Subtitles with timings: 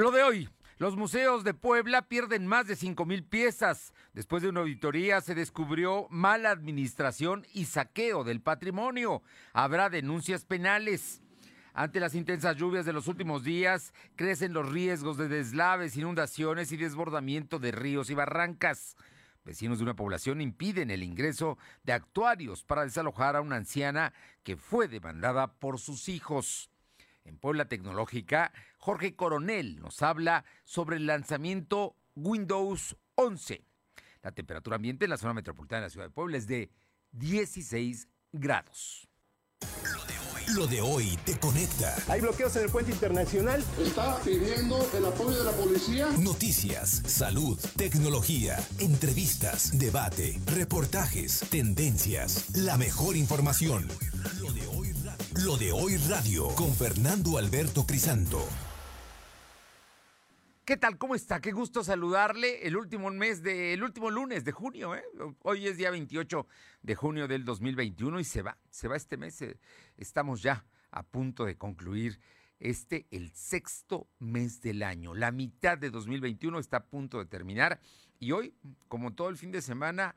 [0.00, 0.48] Lo de hoy.
[0.76, 3.92] Los museos de Puebla pierden más de 5 mil piezas.
[4.12, 9.24] Después de una auditoría se descubrió mala administración y saqueo del patrimonio.
[9.52, 11.20] Habrá denuncias penales.
[11.74, 16.76] Ante las intensas lluvias de los últimos días, crecen los riesgos de deslaves, inundaciones y
[16.76, 18.94] desbordamiento de ríos y barrancas.
[19.44, 24.12] Vecinos de una población impiden el ingreso de actuarios para desalojar a una anciana
[24.44, 26.70] que fue demandada por sus hijos.
[27.28, 33.62] En Puebla Tecnológica, Jorge Coronel nos habla sobre el lanzamiento Windows 11.
[34.22, 36.70] La temperatura ambiente en la zona metropolitana de la ciudad de Puebla es de
[37.12, 39.06] 16 grados.
[40.54, 41.94] Lo de hoy te conecta.
[42.08, 43.62] Hay bloqueos en el puente internacional.
[43.78, 46.08] Está pidiendo el apoyo de la policía.
[46.18, 53.86] Noticias, salud, tecnología, entrevistas, debate, reportajes, tendencias, la mejor información.
[54.40, 54.94] Lo de hoy,
[55.44, 58.44] Lo de hoy radio con Fernando Alberto Crisanto.
[60.64, 60.98] ¿Qué tal?
[60.98, 61.40] ¿Cómo está?
[61.40, 65.04] Qué gusto saludarle el último mes de, el último lunes de junio, ¿eh?
[65.42, 66.44] Hoy es día 28
[66.82, 69.40] de junio del 2021 y se va, se va este mes.
[69.42, 69.56] Eh,
[69.96, 72.18] estamos ya a punto de concluir
[72.58, 75.14] este, el sexto mes del año.
[75.14, 77.78] La mitad de 2021 está a punto de terminar
[78.18, 78.54] y hoy,
[78.88, 80.16] como todo el fin de semana,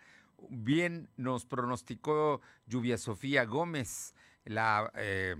[0.49, 5.35] bien nos pronosticó Lluvia Sofía Gómez, la eh,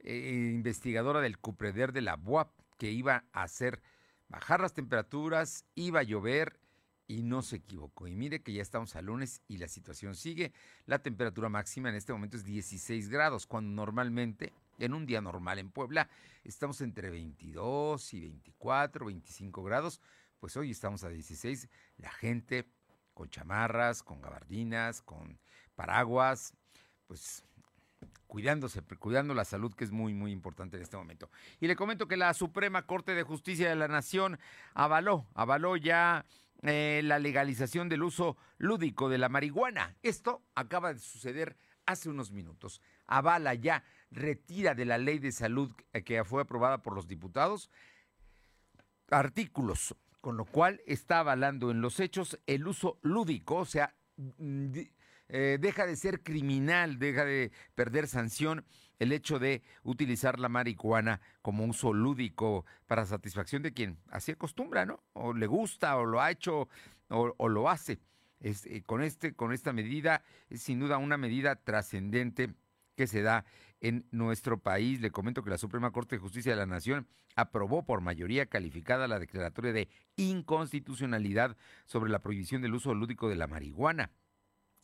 [0.00, 3.82] eh, investigadora del Cupreder de la UAP, que iba a hacer
[4.28, 6.60] bajar las temperaturas, iba a llover
[7.06, 8.06] y no se equivocó.
[8.06, 10.52] Y mire que ya estamos a lunes y la situación sigue.
[10.84, 15.58] La temperatura máxima en este momento es 16 grados, cuando normalmente, en un día normal
[15.58, 16.08] en Puebla,
[16.44, 20.00] estamos entre 22 y 24, 25 grados.
[20.38, 21.68] Pues hoy estamos a 16.
[21.96, 22.68] La gente
[23.14, 25.40] con chamarras, con gabardinas, con
[25.74, 26.52] paraguas,
[27.06, 27.42] pues
[28.38, 31.28] cuidándose, cuidando la salud, que es muy, muy importante en este momento.
[31.60, 34.38] Y le comento que la Suprema Corte de Justicia de la Nación
[34.74, 36.24] avaló, avaló ya
[36.62, 39.96] eh, la legalización del uso lúdico de la marihuana.
[40.04, 42.80] Esto acaba de suceder hace unos minutos.
[43.08, 43.82] Avala ya,
[44.12, 45.72] retira de la ley de salud
[46.04, 47.70] que fue aprobada por los diputados
[49.10, 53.94] artículos, con lo cual está avalando en los hechos el uso lúdico, o sea,
[55.28, 58.64] eh, deja de ser criminal, deja de perder sanción
[58.98, 64.86] el hecho de utilizar la marihuana como uso lúdico para satisfacción de quien así acostumbra,
[64.86, 65.02] ¿no?
[65.12, 66.68] O le gusta, o lo ha hecho,
[67.08, 67.98] o, lo hace.
[68.40, 72.54] Eh, con, este, con esta medida es sin duda una medida trascendente
[72.96, 73.44] que se da
[73.80, 75.00] en nuestro país.
[75.00, 77.06] Le comento que la Suprema Corte de Justicia de la Nación
[77.36, 81.56] aprobó por mayoría calificada la declaratoria de inconstitucionalidad
[81.86, 84.10] sobre la prohibición del uso lúdico de la marihuana.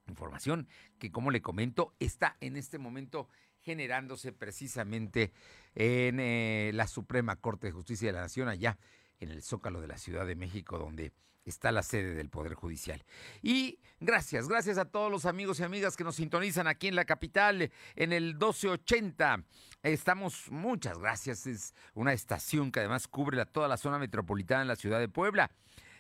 [0.07, 3.29] Información que, como le comento, está en este momento
[3.61, 5.33] generándose precisamente
[5.75, 8.79] en eh, la Suprema Corte de Justicia de la Nación, allá
[9.21, 11.13] en el Zócalo de la Ciudad de México, donde
[11.45, 13.05] está la sede del Poder Judicial.
[13.43, 17.05] Y gracias, gracias a todos los amigos y amigas que nos sintonizan aquí en la
[17.05, 19.45] capital, en el 1280.
[19.83, 24.77] Estamos, muchas gracias, es una estación que además cubre toda la zona metropolitana en la
[24.77, 25.51] ciudad de Puebla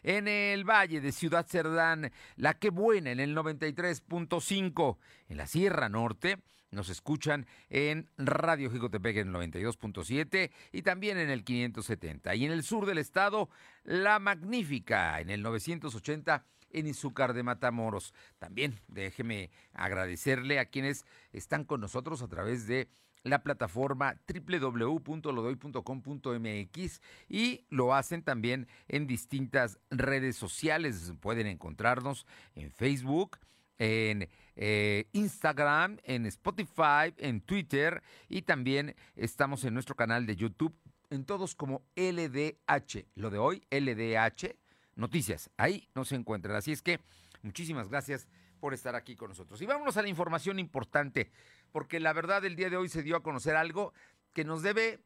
[0.04, 4.98] en el Valle de Ciudad Cerdán, La Que Buena en el 93.5,
[5.28, 6.38] en la Sierra Norte.
[6.70, 12.34] Nos escuchan en Radio Jicotepec en el 92.7 y también en el 570.
[12.34, 13.48] Y en el sur del estado,
[13.84, 18.12] La Magnífica en el 980 en Izúcar de Matamoros.
[18.38, 22.88] También déjeme agradecerle a quienes están con nosotros a través de
[23.24, 31.12] la plataforma www.lodoy.com.mx y lo hacen también en distintas redes sociales.
[31.20, 33.40] Pueden encontrarnos en Facebook,
[33.78, 40.76] en eh, Instagram, en Spotify, en Twitter y también estamos en nuestro canal de YouTube,
[41.10, 43.06] en todos como LDH.
[43.16, 44.54] Lo de hoy, LDH
[44.96, 45.50] Noticias.
[45.56, 46.56] Ahí no se encuentran.
[46.56, 47.00] Así es que
[47.42, 48.28] muchísimas gracias
[48.60, 49.60] por estar aquí con nosotros.
[49.60, 51.30] Y vámonos a la información importante
[51.74, 53.92] porque la verdad el día de hoy se dio a conocer algo
[54.32, 55.00] que nos debe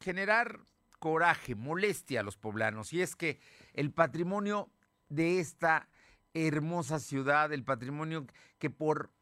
[0.00, 0.60] generar
[0.98, 3.40] coraje, molestia a los poblanos, y es que
[3.72, 4.70] el patrimonio
[5.08, 5.88] de esta
[6.34, 8.26] hermosa ciudad, el patrimonio
[8.58, 9.14] que por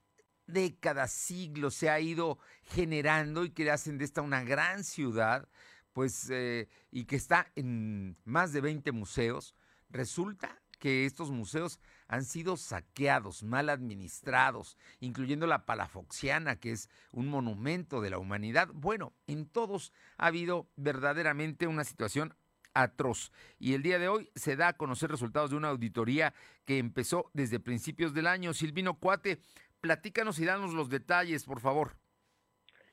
[0.48, 5.48] décadas, siglos se ha ido generando y que hacen de esta una gran ciudad,
[5.92, 9.54] pues, eh, y que está en más de 20 museos,
[9.88, 11.78] resulta que estos museos
[12.12, 18.68] han sido saqueados, mal administrados, incluyendo la Palafoxiana, que es un monumento de la humanidad.
[18.74, 22.34] Bueno, en todos ha habido verdaderamente una situación
[22.74, 23.32] atroz.
[23.58, 26.34] Y el día de hoy se da a conocer resultados de una auditoría
[26.66, 28.52] que empezó desde principios del año.
[28.52, 29.40] Silvino Cuate,
[29.80, 31.96] platícanos y danos los detalles, por favor.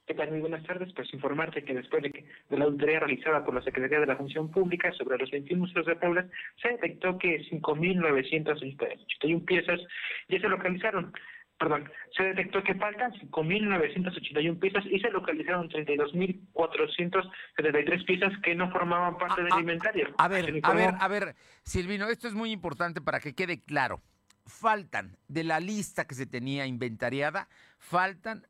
[0.10, 0.32] ¿Qué tal?
[0.32, 0.92] Muy buenas tardes.
[0.96, 4.16] Pues informarte que después de, que, de la auditoría realizada por la Secretaría de la
[4.16, 6.26] Función Pública sobre los 21 museos de Puebla,
[6.60, 9.80] se detectó que 5.981 piezas
[10.28, 11.14] ya se localizaron
[11.60, 19.16] perdón, se detectó que faltan 5.981 piezas y se localizaron 32.473 piezas que no formaban
[19.16, 20.08] parte del ah, ah, inventario.
[20.18, 24.02] A ver, a ver, a ver, Silvino, esto es muy importante para que quede claro.
[24.48, 27.48] Faltan de la lista que se tenía inventariada,
[27.78, 28.48] faltan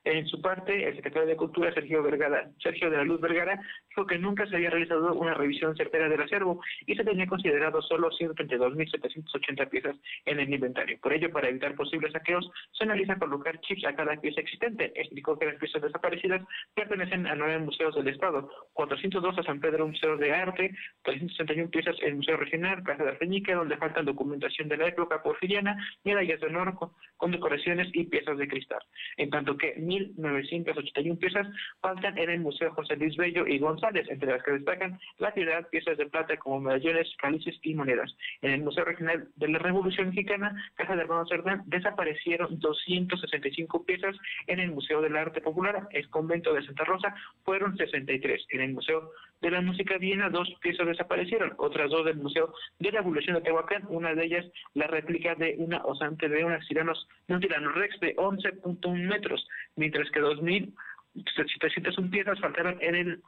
[0.05, 3.59] En su parte, el secretario de Cultura, Sergio Vergara, Sergio de la Luz Vergara,
[3.89, 7.81] dijo que nunca se había realizado una revisión certera del acervo y se tenía considerado
[7.81, 10.99] solo 132.780 piezas en el inventario.
[11.01, 14.91] Por ello, para evitar posibles saqueos, se analiza colocar chips a cada pieza existente.
[14.93, 16.43] Explicó que las piezas desaparecidas
[16.75, 21.95] pertenecen a nueve museos del Estado, 402 a San Pedro Museo de Arte, 361 piezas
[22.01, 26.39] en el Museo Regional, Casa de Arfeñique, donde faltan documentación de la época porfiriana, medallas
[26.41, 26.75] de honor
[27.17, 28.81] con decoraciones y piezas de cristal.
[29.17, 31.47] En tanto que 1.981 piezas
[31.81, 35.67] faltan en el Museo José Luis Bello y González, entre las que destacan la ciudad,
[35.69, 38.15] piezas de plata como medallones, cálices y monedas.
[38.41, 44.15] En el Museo Regional de la Revolución Mexicana, Casa de Hermanos Cerdán, desaparecieron 265 piezas.
[44.47, 48.45] En el Museo del Arte Popular, el Convento de Santa Rosa, fueron 63.
[48.49, 49.11] En el Museo
[49.41, 53.41] de la Música Viena, dos piezas desaparecieron, otras dos del Museo de la Evolución de
[53.41, 57.99] Tehuacán, una de ellas la réplica de una osante de tiranos, de un tirano rex
[57.99, 59.47] de 11.1 metros,
[59.85, 63.21] mientras que 2.701 piezas faltaron en el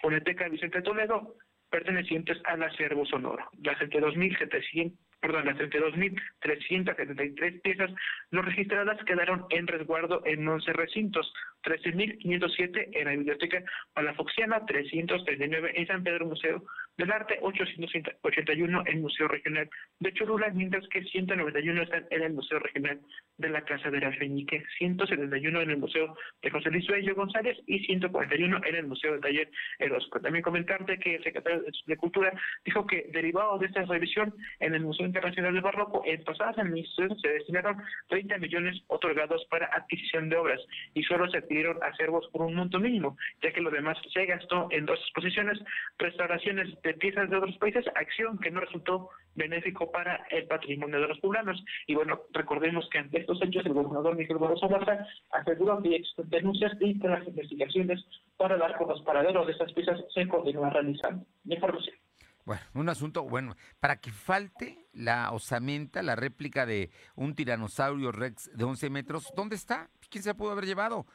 [0.00, 1.36] Foneteca Vicente Toledo,
[1.70, 3.48] pertenecientes al acervo sonoro.
[3.62, 7.90] Las entre 2.700 perdón, las 32.373 piezas
[8.30, 11.32] no registradas quedaron en resguardo en 11 recintos,
[11.64, 13.62] 13.507 en la Biblioteca
[13.92, 16.64] Palafoxiana, 339 en San Pedro Museo
[16.96, 19.70] del Arte, 881 en Museo Regional
[20.00, 23.00] de Cholula, mientras que 191 están en el Museo Regional
[23.38, 27.56] de la Casa de la Feñique, 171 en el Museo de José Luis Bello González
[27.66, 30.20] y 141 en el Museo del Taller Erosco.
[30.20, 32.32] También comentarte que el secretario de Cultura
[32.64, 37.20] dijo que derivado de esta revisión en el Museo Internacional del Barroco, en pasadas administraciones
[37.20, 40.60] se destinaron 30 millones otorgados para adquisición de obras
[40.94, 44.68] y solo se adquirieron acervos por un monto mínimo, ya que lo demás se gastó
[44.70, 45.58] en dos exposiciones,
[45.98, 51.08] restauraciones de piezas de otros países, acción que no resultó benéfico para el patrimonio de
[51.08, 51.62] los poblanos.
[51.86, 56.72] Y bueno, recordemos que ante estos hechos el gobernador Miguel Barroso Huerta aseguró que denuncias
[56.80, 58.04] y que las investigaciones
[58.36, 61.24] para dar con los paraderos de estas piezas se continúan realizando.
[61.44, 62.09] Información.
[62.44, 68.50] Bueno, un asunto, bueno, para que falte la osamenta, la réplica de un tiranosaurio rex
[68.56, 69.90] de 11 metros, ¿dónde está?
[70.08, 71.06] ¿Quién se pudo haber llevado?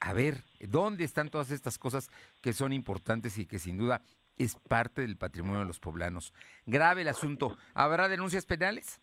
[0.00, 2.10] A ver, ¿dónde están todas estas cosas
[2.42, 4.02] que son importantes y que sin duda
[4.36, 6.32] es parte del patrimonio de los poblanos.
[6.66, 7.56] Grave el asunto.
[7.74, 9.00] ¿Habrá denuncias penales?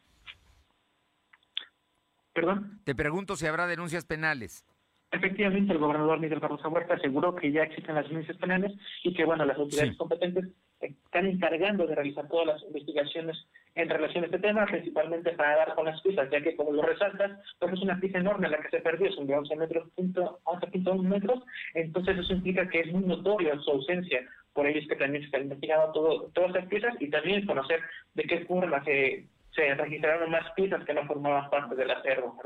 [2.34, 2.82] ¿Perdón?
[2.84, 4.66] Te pregunto si habrá denuncias penales.
[5.12, 8.72] Efectivamente, el gobernador Miguel Barroso Huerta aseguró que ya existen las denuncias penales
[9.04, 10.46] y que, bueno, las autoridades competentes
[10.88, 13.38] están encargando de realizar todas las investigaciones
[13.76, 16.84] en relación a este tema, principalmente para dar con las pistas, ya que como lo
[16.84, 21.02] resaltas, pues es una pista enorme la que se perdió, son de 11 metros, 11.1
[21.04, 24.22] metros, entonces eso implica que es muy notorio su ausencia,
[24.54, 27.82] por ello es que también se está investigando todo, todas las piezas y también conocer
[28.14, 29.26] de qué forma se,
[29.56, 32.40] se registraron más piezas que no formaban parte del acervo.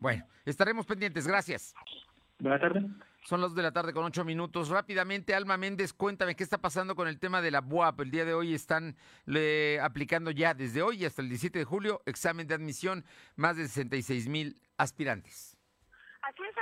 [0.00, 1.74] Bueno, estaremos pendientes, gracias.
[2.38, 2.84] Buenas tardes.
[3.22, 4.70] Son las de la tarde con ocho minutos.
[4.70, 8.00] Rápidamente, Alma Méndez, cuéntame qué está pasando con el tema de la BUAP.
[8.00, 8.96] El día de hoy están
[9.82, 13.04] aplicando ya desde hoy hasta el 17 de julio examen de admisión
[13.36, 15.49] más de 66 mil aspirantes.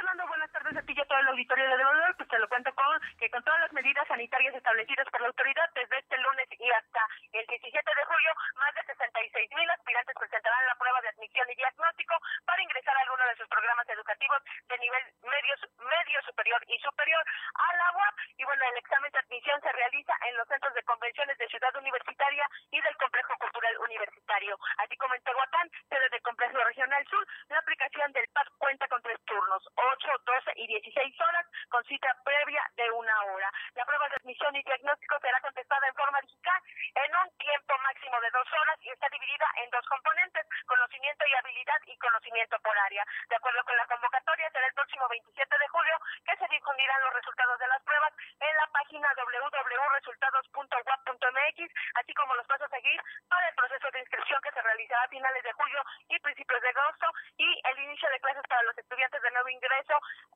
[0.09, 2.17] Buenas tardes a ti y a todo el auditorio de Devolver.
[2.17, 2.88] Pues te lo cuento con
[3.19, 7.05] que con todas las medidas sanitarias establecidas por la autoridad desde este lunes y hasta
[7.31, 11.57] el 17 de julio, más de 66 mil aspirantes presentarán la prueba de admisión y
[11.57, 12.15] diagnóstico
[12.47, 17.25] para ingresar a alguno de sus programas educativos de nivel medio, medio superior y superior
[17.53, 18.15] a la UAP.
[18.38, 21.77] Y bueno, el examen de admisión se realiza en los centros de convenciones de Ciudad
[21.77, 24.57] Universitaria y del Complejo Cultural Universitario.
[24.79, 29.03] Así como en Tehuacán, sede del Complejo Regional Sur, la aplicación del PAD cuenta con
[29.03, 33.52] tres turnos, 8, 12 y 16 horas, con cita previa de una hora.
[33.75, 36.62] La prueba de admisión y diagnóstico será contestada en forma digital
[36.95, 41.35] en un tiempo máximo de dos horas y está dividida en dos componentes, conocimiento y
[41.35, 43.05] habilidad y conocimiento por área.
[43.28, 47.14] De acuerdo con la convocatoria, será el próximo 27 de julio que se difundirán los
[47.14, 53.49] resultados de las pruebas en la página www.resultados.wap.mx, así como los pasos a seguir para
[53.49, 57.07] el proceso de inscripción que se realizará a finales de julio y principios de agosto
[57.37, 59.88] y el inicio de clases para los estudiantes de nuevo ingreso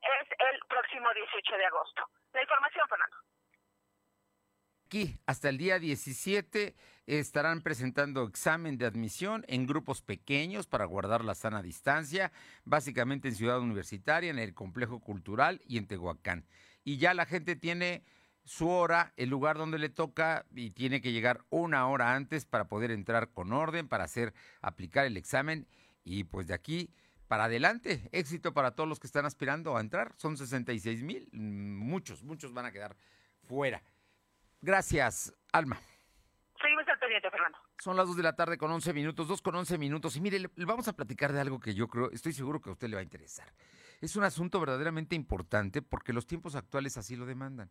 [0.02, 2.02] es el próximo 18 de agosto.
[2.32, 3.16] La información, Fernando.
[4.86, 6.74] Aquí, hasta el día 17,
[7.06, 12.30] estarán presentando examen de admisión en grupos pequeños para guardar la sana distancia,
[12.64, 16.46] básicamente en Ciudad Universitaria, en el Complejo Cultural y en Tehuacán.
[16.84, 18.04] Y ya la gente tiene
[18.44, 22.66] su hora, el lugar donde le toca y tiene que llegar una hora antes para
[22.66, 25.66] poder entrar con orden, para hacer aplicar el examen
[26.04, 26.90] y pues de aquí
[27.32, 32.22] para adelante, éxito para todos los que están aspirando a entrar, son 66 mil, muchos,
[32.22, 32.94] muchos van a quedar
[33.48, 33.82] fuera.
[34.60, 35.80] Gracias, Alma.
[36.60, 37.56] Seguimos al pendiente, Fernando.
[37.78, 40.14] Son las 2 de la tarde con 11 minutos, 2 con 11 minutos.
[40.16, 42.68] Y mire, le, le vamos a platicar de algo que yo creo, estoy seguro que
[42.68, 43.50] a usted le va a interesar.
[44.02, 47.70] Es un asunto verdaderamente importante porque los tiempos actuales así lo demandan.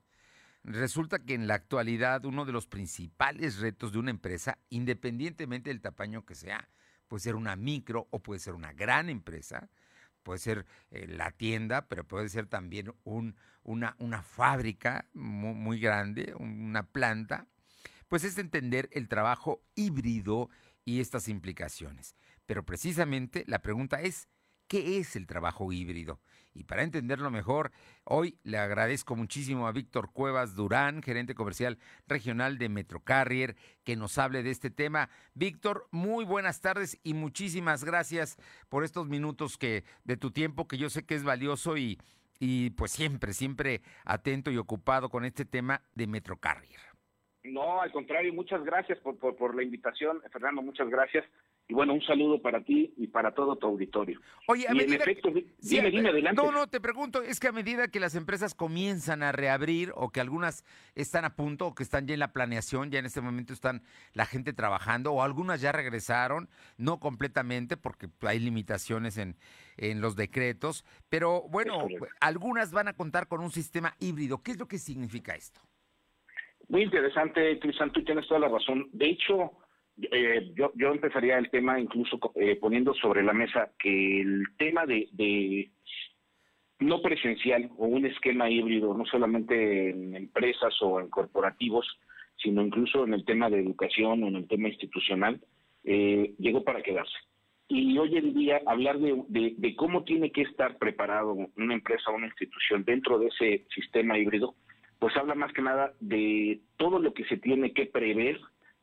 [0.64, 5.82] Resulta que en la actualidad uno de los principales retos de una empresa, independientemente del
[5.82, 6.68] tamaño que sea,
[7.12, 9.70] puede ser una micro o puede ser una gran empresa,
[10.24, 16.34] puede ser eh, la tienda, pero puede ser también un, una, una fábrica muy grande,
[16.40, 17.48] una planta,
[18.08, 20.50] pues es entender el trabajo híbrido
[20.86, 22.16] y estas implicaciones.
[22.46, 24.30] Pero precisamente la pregunta es,
[24.72, 26.22] ¿qué es el trabajo híbrido?
[26.54, 27.74] Y para entenderlo mejor,
[28.06, 34.18] hoy le agradezco muchísimo a Víctor Cuevas Durán, gerente comercial regional de Metrocarrier, que nos
[34.18, 35.10] hable de este tema.
[35.34, 38.38] Víctor, muy buenas tardes y muchísimas gracias
[38.70, 41.98] por estos minutos que de tu tiempo que yo sé que es valioso y,
[42.78, 46.80] pues siempre, siempre atento y ocupado con este tema de Metrocarrier.
[47.44, 51.26] No, al contrario, muchas gracias por, por, la invitación, Fernando, muchas gracias.
[51.68, 54.20] Y bueno, un saludo para ti y para todo tu auditorio.
[54.48, 56.42] Oye, a y medida en efecto, que, dime, sí, dime adelante.
[56.42, 60.10] No, no, te pregunto, es que a medida que las empresas comienzan a reabrir o
[60.10, 60.66] que algunas
[60.96, 63.84] están a punto o que están ya en la planeación, ya en este momento están
[64.14, 69.38] la gente trabajando o algunas ya regresaron, no completamente porque hay limitaciones en,
[69.78, 71.88] en los decretos, pero bueno,
[72.20, 74.44] algunas van a contar con un sistema híbrido.
[74.44, 75.62] ¿Qué es lo que significa esto?
[76.68, 78.88] Muy interesante, Cristian, tú tienes toda la razón.
[78.94, 79.52] De hecho,
[80.12, 84.86] eh, yo, yo empezaría el tema incluso eh, poniendo sobre la mesa que el tema
[84.86, 85.70] de, de,
[86.80, 91.86] no presencial o un esquema híbrido, no solamente en empresas o en corporativos,
[92.38, 95.40] sino incluso en el tema de educación o en el tema institucional,
[95.84, 97.16] eh, llegó para quedarse.
[97.68, 102.12] Y hoy en día hablar de, de, de cómo tiene que estar preparado una empresa
[102.12, 104.56] o una institución dentro de ese sistema híbrido,
[105.00, 108.40] pues habla más que nada de todo lo que se tiene que prever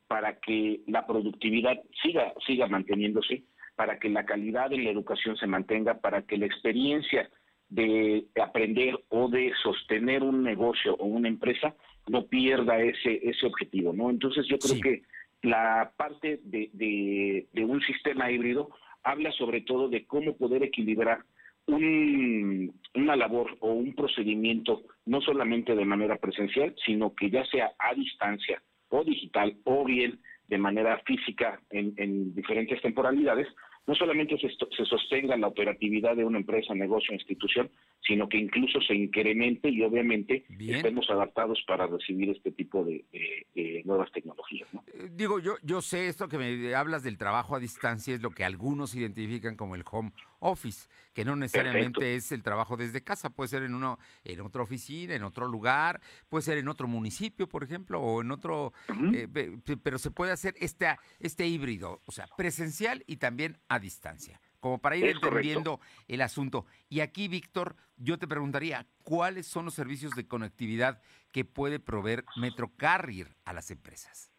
[0.09, 3.45] para que la productividad siga, siga manteniéndose,
[3.77, 7.31] para que la calidad de la educación se mantenga, para que la experiencia
[7.69, 11.75] de aprender o de sostener un negocio o una empresa
[12.09, 14.09] no pierda ese, ese objetivo, ¿no?
[14.09, 14.81] Entonces yo creo sí.
[14.81, 15.03] que
[15.43, 18.71] la parte de, de, de un sistema híbrido
[19.03, 21.21] habla sobre todo de cómo poder equilibrar
[21.67, 27.73] un, una labor o un procedimiento no solamente de manera presencial, sino que ya sea
[27.79, 33.47] a distancia o digital o bien de manera física en, en diferentes temporalidades,
[33.88, 37.71] no solamente se, se, sostenga la operatividad de una empresa, negocio, institución,
[38.07, 40.76] sino que incluso se incremente y obviamente Bien.
[40.76, 44.73] estemos adaptados para recibir este tipo de, de, de nuevas tecnologías.
[44.75, 44.85] ¿no?
[44.92, 48.30] Eh, digo, yo, yo sé esto que me hablas del trabajo a distancia, es lo
[48.30, 52.26] que algunos identifican como el home office, que no necesariamente Perfecto.
[52.26, 56.00] es el trabajo desde casa, puede ser en uno, en otra oficina, en otro lugar,
[56.28, 59.30] puede ser en otro municipio, por ejemplo, o en otro, uh -huh.
[59.35, 64.40] eh, pero se puede hacer este, este híbrido, o sea, presencial y también a distancia,
[64.61, 66.04] como para ir es entendiendo correcto.
[66.09, 66.66] el asunto.
[66.88, 71.00] Y aquí, Víctor, yo te preguntaría, ¿cuáles son los servicios de conectividad
[71.33, 74.33] que puede proveer Metrocarrier a las empresas?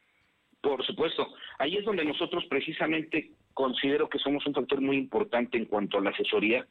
[0.61, 5.65] Por supuesto, ahí es donde nosotros precisamente considero que somos un factor muy importante en
[5.65, 6.65] cuanto a la asesoría.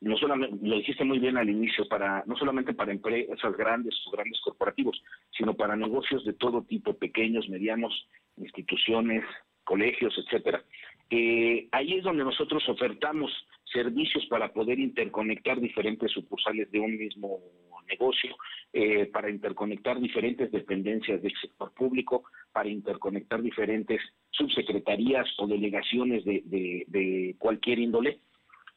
[0.00, 4.12] No solamente, lo dijiste muy bien al inicio, para no solamente para empresas grandes o
[4.12, 5.02] grandes corporativos,
[5.36, 7.92] sino para negocios de todo tipo, pequeños, medianos,
[8.36, 9.24] instituciones,
[9.64, 10.62] colegios, etcétera.
[11.10, 13.32] Eh, ahí es donde nosotros ofertamos
[13.64, 17.40] servicios para poder interconectar diferentes sucursales de un mismo
[17.88, 18.36] negocio,
[18.72, 24.00] eh, para interconectar diferentes dependencias del sector público, para interconectar diferentes
[24.38, 28.20] subsecretarías o delegaciones de, cualquier índole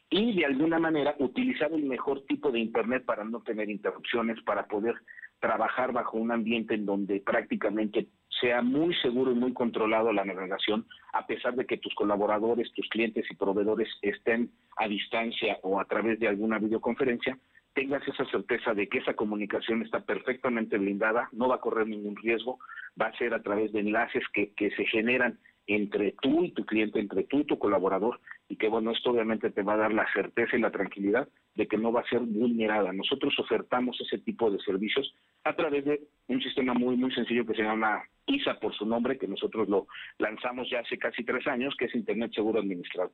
[0.09, 4.65] y de alguna manera utilizar el mejor tipo de Internet para no tener interrupciones, para
[4.65, 4.95] poder
[5.39, 8.07] trabajar bajo un ambiente en donde prácticamente
[8.41, 12.87] sea muy seguro y muy controlado la navegación, a pesar de que tus colaboradores, tus
[12.89, 17.37] clientes y proveedores estén a distancia o a través de alguna videoconferencia,
[17.73, 22.17] tengas esa certeza de que esa comunicación está perfectamente blindada, no va a correr ningún
[22.17, 22.59] riesgo,
[22.99, 25.39] va a ser a través de enlaces que se generan
[25.75, 29.49] entre tú y tu cliente, entre tú y tu colaborador, y que bueno, esto obviamente
[29.51, 32.19] te va a dar la certeza y la tranquilidad de que no va a ser
[32.19, 32.91] vulnerada.
[32.93, 35.13] Nosotros ofertamos ese tipo de servicios
[35.43, 39.17] a través de un sistema muy, muy sencillo que se llama ISA por su nombre,
[39.17, 39.87] que nosotros lo
[40.17, 43.11] lanzamos ya hace casi tres años, que es Internet Seguro Administrado.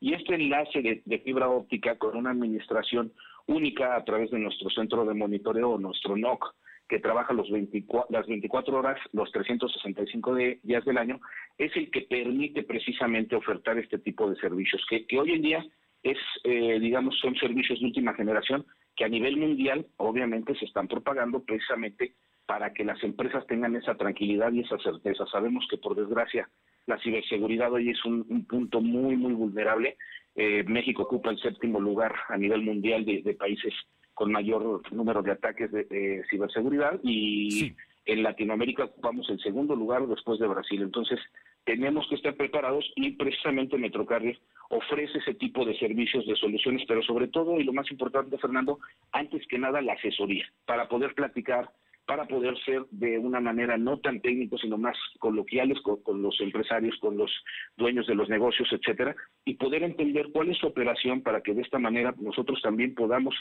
[0.00, 3.12] Y este enlace de, de fibra óptica con una administración
[3.46, 6.54] única a través de nuestro centro de monitoreo, nuestro NOC,
[6.90, 11.20] que trabaja los 24, las 24 horas, los 365 días del año,
[11.56, 15.64] es el que permite precisamente ofertar este tipo de servicios, que, hoy en día
[16.02, 18.66] es, eh, digamos, son servicios de última generación
[18.96, 23.94] que a nivel mundial obviamente se están propagando precisamente para que las empresas tengan esa
[23.94, 25.24] tranquilidad y esa certeza.
[25.26, 26.50] Sabemos que por desgracia
[26.86, 29.96] la ciberseguridad hoy es un, punto muy, muy vulnerable.
[30.34, 33.72] Eh, México ocupa el séptimo lugar a nivel mundial de, de países
[34.20, 37.72] con mayor número de ataques de, ciberseguridad y
[38.04, 40.82] en Latinoamérica ocupamos el segundo lugar después de Brasil.
[40.82, 41.18] Entonces,
[41.64, 47.00] tenemos que estar preparados y precisamente Metrocarrier ofrece ese tipo de servicios, de soluciones, pero
[47.02, 48.78] sobre todo, y lo más importante, Fernando,
[49.10, 51.70] antes que nada la asesoría, para poder platicar,
[52.04, 56.38] para poder ser de una manera no tan técnico, sino más coloquiales con, con, los
[56.42, 57.30] empresarios, con los
[57.78, 61.62] dueños de los negocios, etcétera, y poder entender cuál es su operación para que de
[61.62, 63.34] esta manera nosotros también podamos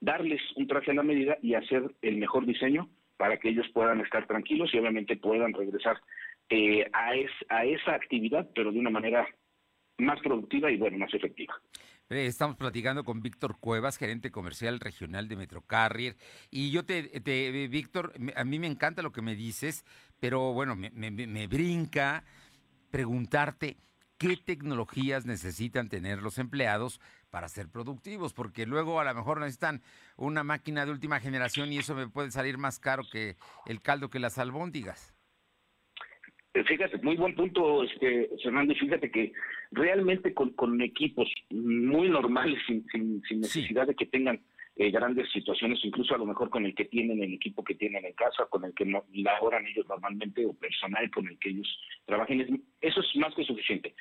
[0.00, 4.00] darles un traje a la medida y hacer el mejor diseño para que ellos puedan
[4.00, 6.00] estar tranquilos y obviamente puedan regresar
[6.48, 7.14] eh, a,
[7.64, 9.28] esa actividad, pero de una manera
[9.98, 11.54] más productiva y bueno, más efectiva.
[12.08, 16.16] Eh, estamos platicando con Víctor Cuevas, gerente comercial regional de Metrocarrier.
[16.50, 19.84] Y yo te, te Víctor, a mí me encanta lo que me dices,
[20.18, 22.24] pero bueno, me, me, me brinca
[22.90, 23.76] preguntarte
[24.20, 29.80] qué tecnologías necesitan tener los empleados para ser productivos, porque luego a lo mejor necesitan
[30.18, 34.10] una máquina de última generación y eso me puede salir más caro que el caldo
[34.10, 35.16] que las albóndigas.
[36.52, 39.32] Eh, fíjate, muy buen punto, este, Fernando, fíjate que
[39.70, 44.42] realmente con, con equipos muy normales, sin, sin, necesidad de que tengan
[44.80, 48.02] eh, grandes situaciones, incluso a lo mejor con el que tienen el equipo que tienen
[48.06, 51.68] en casa, con el que no, laboran ellos normalmente o personal con el que ellos
[52.06, 52.64] trabajen.
[52.80, 53.94] Eso es más que suficiente.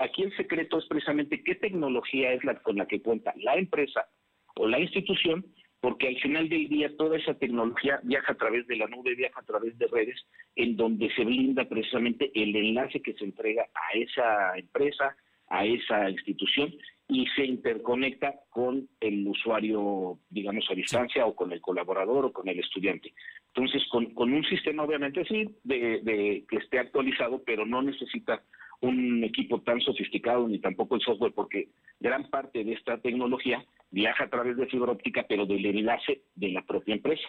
[0.00, 4.08] aquí el secreto es precisamente qué tecnología es la con la que cuenta la empresa
[4.56, 5.44] o la institución,
[5.80, 9.38] porque al final del día toda esa tecnología viaja a través de la nube, viaja
[9.38, 10.18] a través de redes,
[10.56, 15.14] en donde se blinda precisamente el enlace que se entrega a esa empresa,
[15.48, 16.72] a esa institución
[17.12, 22.48] y se interconecta con el usuario, digamos, a distancia o con el colaborador o con
[22.48, 23.12] el estudiante.
[23.48, 28.42] Entonces, con, con un sistema, obviamente, sí, de, de, que esté actualizado, pero no necesita
[28.80, 31.68] un equipo tan sofisticado ni tampoco el software, porque
[32.00, 36.48] gran parte de esta tecnología viaja a través de fibra óptica, pero del enlace de
[36.48, 37.28] la propia empresa.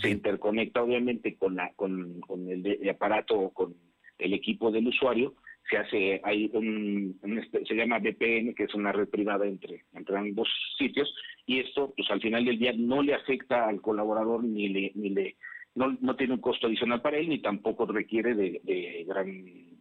[0.00, 3.74] Se interconecta, obviamente, con, la, con, con el aparato o con
[4.18, 5.34] el equipo del usuario
[5.68, 7.18] se hace, hay un,
[7.66, 11.12] se llama VPN, que es una red privada entre, entre ambos sitios,
[11.46, 15.10] y esto, pues al final del día no le afecta al colaborador ni le, ni
[15.10, 15.36] le,
[15.74, 19.72] no, no tiene un costo adicional para él, ni tampoco requiere de, gran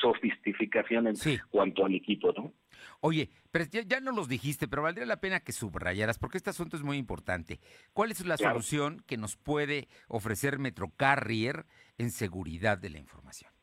[0.00, 1.14] sofisticación en
[1.50, 2.54] cuanto al equipo, ¿no?
[3.00, 6.48] Oye, pero ya, ya, no los dijiste, pero valdría la pena que subrayaras, porque este
[6.48, 7.60] asunto es muy importante.
[7.92, 11.66] ¿Cuál es la solución que nos puede ofrecer Metrocarrier
[11.98, 13.57] en seguridad de la información?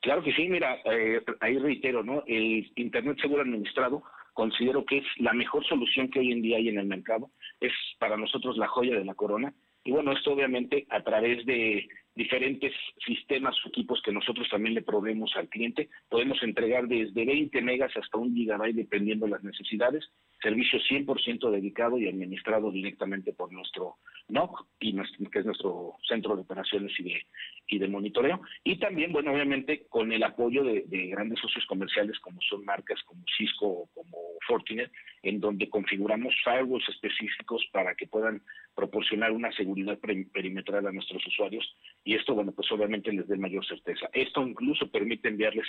[0.00, 2.22] Claro que sí, mira, eh, ahí reitero, ¿no?
[2.26, 4.02] El Internet seguro administrado
[4.38, 7.72] considero que es la mejor solución que hoy en día hay en el mercado, es
[7.98, 9.52] para nosotros la joya de la corona.
[9.82, 12.72] Y bueno, esto obviamente a través de diferentes
[13.04, 17.90] sistemas o equipos que nosotros también le proveemos al cliente, podemos entregar desde 20 megas
[17.96, 20.08] hasta un gigabyte dependiendo de las necesidades,
[20.40, 23.96] servicio 100% dedicado y administrado directamente por nuestro
[24.28, 24.94] NOC, y
[25.30, 27.26] que es nuestro centro de operaciones y de,
[27.66, 28.40] y de monitoreo.
[28.62, 33.22] Y también, bueno, obviamente con el apoyo de, grandes socios comerciales como son marcas como
[33.36, 38.42] Cisco o como Fortinet, en donde configuramos firewalls específicos para que puedan
[38.74, 41.74] proporcionar una seguridad perimetral a nuestros usuarios.
[42.04, 44.08] Y esto, bueno, pues obviamente les dé mayor certeza.
[44.12, 45.66] Esto incluso permite enviarles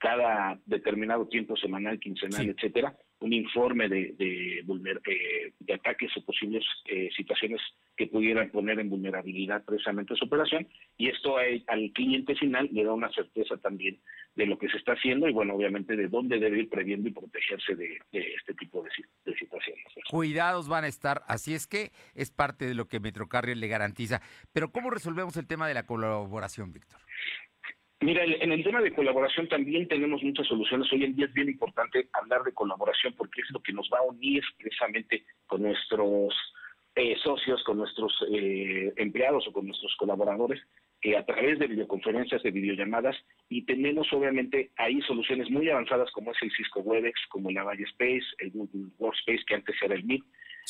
[0.00, 6.64] cada determinado tiempo semanal, quincenal, etcétera, un informe de, de, eh, de ataques o posibles
[6.86, 7.60] eh, situaciones
[7.94, 12.94] que pudieran poner en vulnerabilidad precisamente su operación y esto al cliente final le da
[12.94, 14.00] una certeza también
[14.36, 17.12] de lo que se está haciendo y bueno, obviamente de dónde debe ir previendo y
[17.12, 18.88] protegerse de, este tipo de,
[19.26, 19.84] de, situaciones.
[20.08, 24.22] Cuidados van a estar, así es que es parte de lo que Metrocarrier le garantiza.
[24.54, 27.00] Pero ¿cómo resolvemos el tema de la colaboración, Víctor?
[28.02, 30.90] Mira, en el tema de colaboración también tenemos muchas soluciones.
[30.90, 33.98] Hoy en día es bien importante hablar de colaboración porque es lo que nos va
[33.98, 36.34] a unir precisamente con nuestros
[36.94, 40.62] eh, socios, con nuestros eh, empleados o con nuestros colaboradores
[41.00, 43.16] que a través de videoconferencias, de videollamadas,
[43.48, 48.26] y tenemos obviamente ahí soluciones muy avanzadas como es el Cisco Webex, como Valle Space,
[48.38, 50.22] el Google Workspace, que antes era el Meet,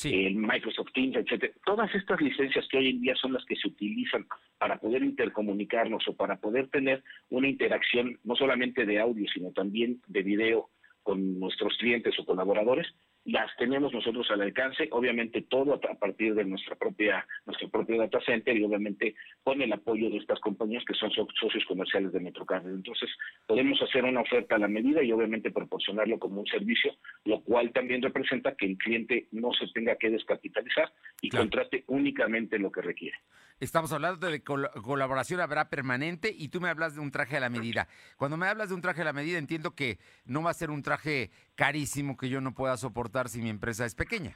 [0.04, 1.52] el Microsoft Teams, etcétera.
[1.64, 4.26] Todas estas licencias que hoy en día son las que se utilizan
[4.58, 10.00] para poder intercomunicarnos o para poder tener una interacción no solamente de audio, sino también
[10.06, 10.70] de video
[11.02, 12.86] con nuestros clientes o colaboradores,
[13.24, 18.18] las tenemos nosotros al alcance, obviamente todo a partir de nuestra propia nuestro propio data
[18.24, 22.74] center y obviamente con el apoyo de estas compañías que son socios comerciales de Metrocarrier.
[22.74, 23.10] Entonces,
[23.46, 27.72] podemos hacer una oferta a la medida y obviamente proporcionarlo como un servicio, lo cual
[27.72, 32.82] también representa que el cliente no se tenga que descapitalizar y contrate únicamente lo que
[32.82, 33.16] requiere.
[33.60, 37.50] Estamos hablando de colaboración, habrá permanente y tú me hablas de un traje a la
[37.50, 37.88] medida.
[38.16, 40.70] Cuando me hablas de un traje a la medida, entiendo que no va a ser
[40.70, 44.32] un traje carísimo que yo no pueda soportar si mi empresa es pequeña.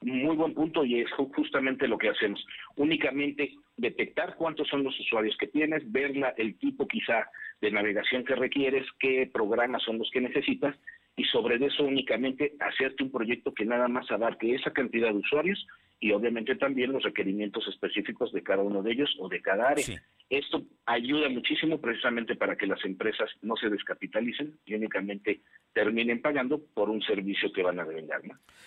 [0.00, 2.46] Muy buen punto y es justamente lo que hacemos.
[2.76, 7.28] Únicamente detectar cuántos son los usuarios que tienes, ver el tipo quizá
[7.60, 10.76] de navegación que requieres, qué programas son los que necesitas
[11.16, 15.66] y sobre eso únicamente hacerte un proyecto que nada más abarque esa cantidad de usuarios
[16.00, 20.02] y obviamente también los requerimientos específicos de cada uno de ellos o de cada área.
[20.28, 26.60] Esto ayuda muchísimo precisamente para que las empresas no se descapitalicen y únicamente terminen pagando
[26.74, 28.20] por un servicio que van a devengar.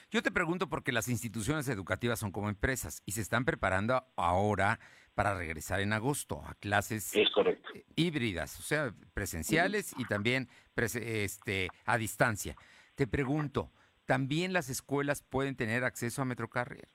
[0.09, 4.79] Yo te pregunto porque las instituciones educativas son como empresas y se están preparando ahora
[5.17, 7.69] para regresar en agosto a clases es correcto.
[7.95, 12.55] híbridas, o sea, presenciales y también este, a distancia.
[12.93, 13.71] Te pregunto,
[14.05, 16.87] ¿también las escuelas pueden tener acceso a Metrocarrier?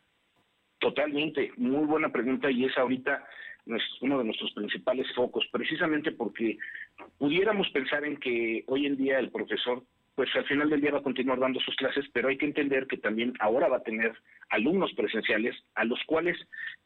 [0.79, 3.27] Totalmente, muy buena pregunta y es ahorita
[4.03, 6.59] uno de nuestros principales focos, precisamente porque
[7.19, 9.83] pudiéramos pensar en que hoy en día el profesor,
[10.15, 12.87] pues al final del día va a continuar dando sus clases, pero hay que entender
[12.87, 14.13] que también ahora va a tener
[14.51, 16.37] alumnos presenciales a los cuales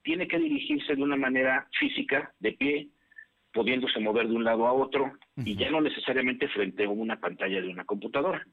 [0.02, 2.88] tiene que dirigirse de una manera física, de pie,
[3.52, 7.60] pudiéndose mover de un lado a otro y ya no necesariamente frente a una pantalla
[7.60, 8.46] de una computadora.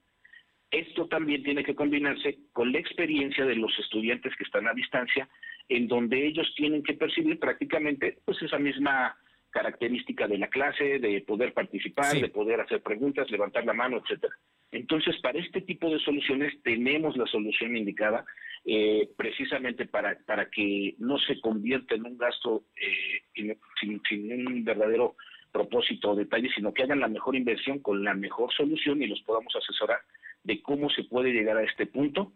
[0.72, 5.30] Esto también tiene que combinarse con la experiencia de los estudiantes que están a distancia,
[5.70, 9.16] en donde ellos tienen que percibir prácticamente pues esa misma
[9.52, 14.34] característica de la clase, de poder participar, de poder hacer preguntas, levantar la mano, etcétera.
[14.74, 18.26] Entonces, para este tipo de soluciones tenemos la solución indicada
[18.66, 24.64] eh, precisamente para, para que no se convierta en un gasto eh, sin, sin, un
[24.64, 25.16] verdadero
[25.52, 29.22] propósito o detalle, sino que hagan la mejor inversión con la mejor solución y los
[29.22, 30.00] podamos asesorar
[30.44, 32.34] de cómo se puede llegar a este punto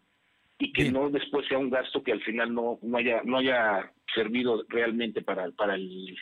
[0.60, 3.92] y que no después sea un gasto que al final no, no haya no haya
[4.14, 6.16] servido realmente para, para el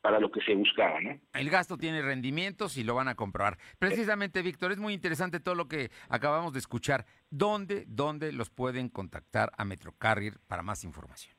[0.00, 1.18] para lo que se buscaba, ¿no?
[1.34, 3.58] El gasto tiene rendimientos y lo van a comprobar.
[3.78, 7.04] Precisamente, Víctor, es muy interesante todo lo que acabamos de escuchar.
[7.30, 11.36] ¿Dónde, dónde los pueden contactar a Metrocarrier para más información?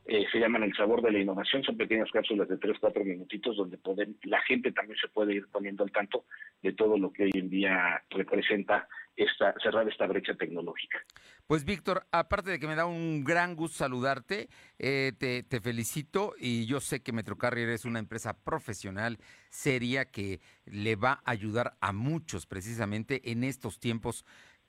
[0.06, 3.56] eh, se llaman El Sabor de la Innovación, son pequeñas cápsulas de 3, 4 minutitos
[3.56, 3.78] donde
[4.24, 6.26] la gente también se puede ir poniendo al tanto
[6.62, 8.86] de todo lo que hoy en día representa
[9.16, 10.98] esta, cerrar esta brecha tecnológica.
[11.46, 16.34] Pues Víctor, aparte de que me da un gran gusto saludarte, eh, te, te, felicito
[16.38, 21.76] y yo sé que Metrocarrier es una empresa profesional, seria, que le va a ayudar
[21.80, 24.24] a muchos precisamente en estos tiempos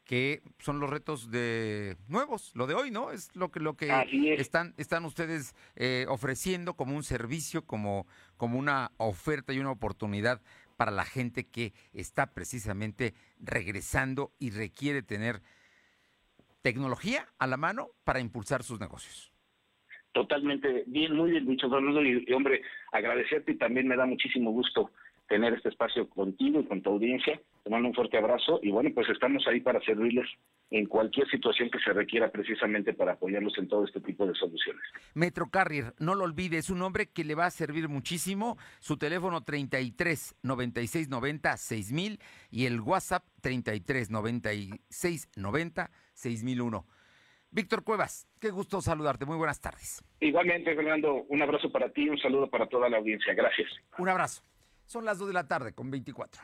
[0.05, 3.11] que son los retos de nuevos, lo de hoy, ¿no?
[3.11, 3.91] Es lo que lo que
[4.37, 8.05] están están ustedes eh, ofreciendo como un servicio, como
[8.37, 10.41] como una oferta y una oportunidad
[10.77, 15.41] para la gente que está precisamente regresando y requiere tener
[16.61, 19.31] tecnología a la mano para impulsar sus negocios.
[20.11, 22.01] Totalmente bien, muy bien dicho, Fernando.
[22.03, 24.91] Y, y, hombre, agradecerte y también me da muchísimo gusto
[25.27, 27.41] tener este espacio contigo y con tu audiencia.
[27.65, 30.27] Te mando un fuerte abrazo y bueno, pues estamos ahí para servirles
[30.69, 34.83] en cualquier situación que se requiera precisamente para apoyarlos en todo este tipo de soluciones.
[35.15, 38.59] Metro Carrier, no lo olvide, es un hombre que le va a servir muchísimo.
[38.79, 42.19] Su teléfono 33 96 90 6000
[42.51, 46.85] y el WhatsApp 33 96 90 6001.
[47.49, 49.25] Víctor Cuevas, qué gusto saludarte.
[49.25, 50.03] Muy buenas tardes.
[50.19, 53.33] Igualmente, Fernando, un abrazo para ti, un saludo para toda la audiencia.
[53.33, 53.71] Gracias.
[53.97, 54.43] Un abrazo.
[54.85, 56.43] Son las 2 de la tarde con 24.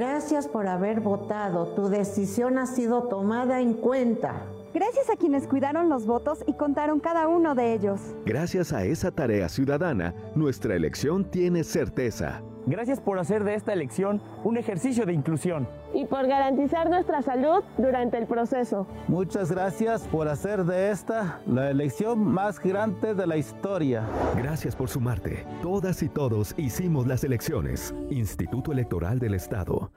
[0.51, 1.75] Por haber votado.
[1.75, 4.47] Tu decisión ha sido tomada en cuenta.
[4.73, 7.99] Gracias a quienes cuidaron los votos y contaron cada uno de ellos.
[8.25, 12.41] Gracias a esa tarea ciudadana, nuestra elección tiene certeza.
[12.65, 15.67] Gracias por hacer de esta elección un ejercicio de inclusión.
[15.93, 18.87] Y por garantizar nuestra salud durante el proceso.
[19.07, 24.03] Muchas gracias por hacer de esta la elección más grande de la historia.
[24.35, 25.45] Gracias por sumarte.
[25.61, 27.93] Todas y todos hicimos las elecciones.
[28.09, 29.91] Instituto Electoral del Estado.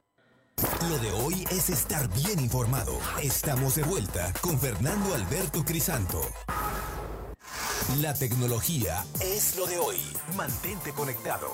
[0.89, 2.93] Lo de hoy es estar bien informado.
[3.23, 6.21] Estamos de vuelta con Fernando Alberto Crisanto.
[8.01, 9.99] La tecnología es lo de hoy.
[10.37, 11.49] Mantente conectado.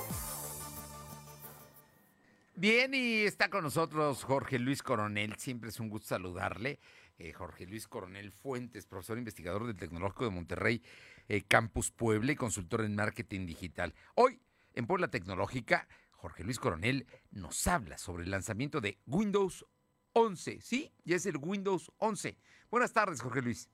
[2.55, 5.37] Bien, y está con nosotros Jorge Luis Coronel.
[5.37, 6.79] Siempre es un gusto saludarle.
[7.19, 10.83] Eh, Jorge Luis Coronel Fuentes, profesor investigador del Tecnológico de Monterrey,
[11.29, 13.95] eh, Campus Puebla y consultor en marketing digital.
[14.15, 14.41] Hoy,
[14.75, 19.65] en Puebla Tecnológica, Jorge Luis Coronel nos habla sobre el lanzamiento de Windows
[20.13, 20.61] 11.
[20.61, 20.93] ¿Sí?
[21.05, 22.37] Ya es el Windows 11.
[22.71, 23.71] Buenas tardes, Jorge Luis.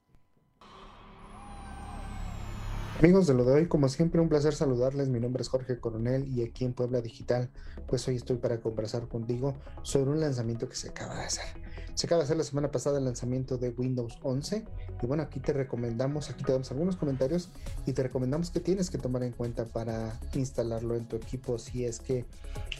[2.98, 5.08] Amigos de lo de hoy, como siempre, un placer saludarles.
[5.08, 7.50] Mi nombre es Jorge Coronel y aquí en Puebla Digital,
[7.86, 11.44] pues hoy estoy para conversar contigo sobre un lanzamiento que se acaba de hacer.
[11.92, 14.64] Se acaba de hacer la semana pasada el lanzamiento de Windows 11
[15.02, 17.50] y bueno, aquí te recomendamos, aquí te damos algunos comentarios
[17.84, 21.84] y te recomendamos que tienes que tomar en cuenta para instalarlo en tu equipo si
[21.84, 22.24] es que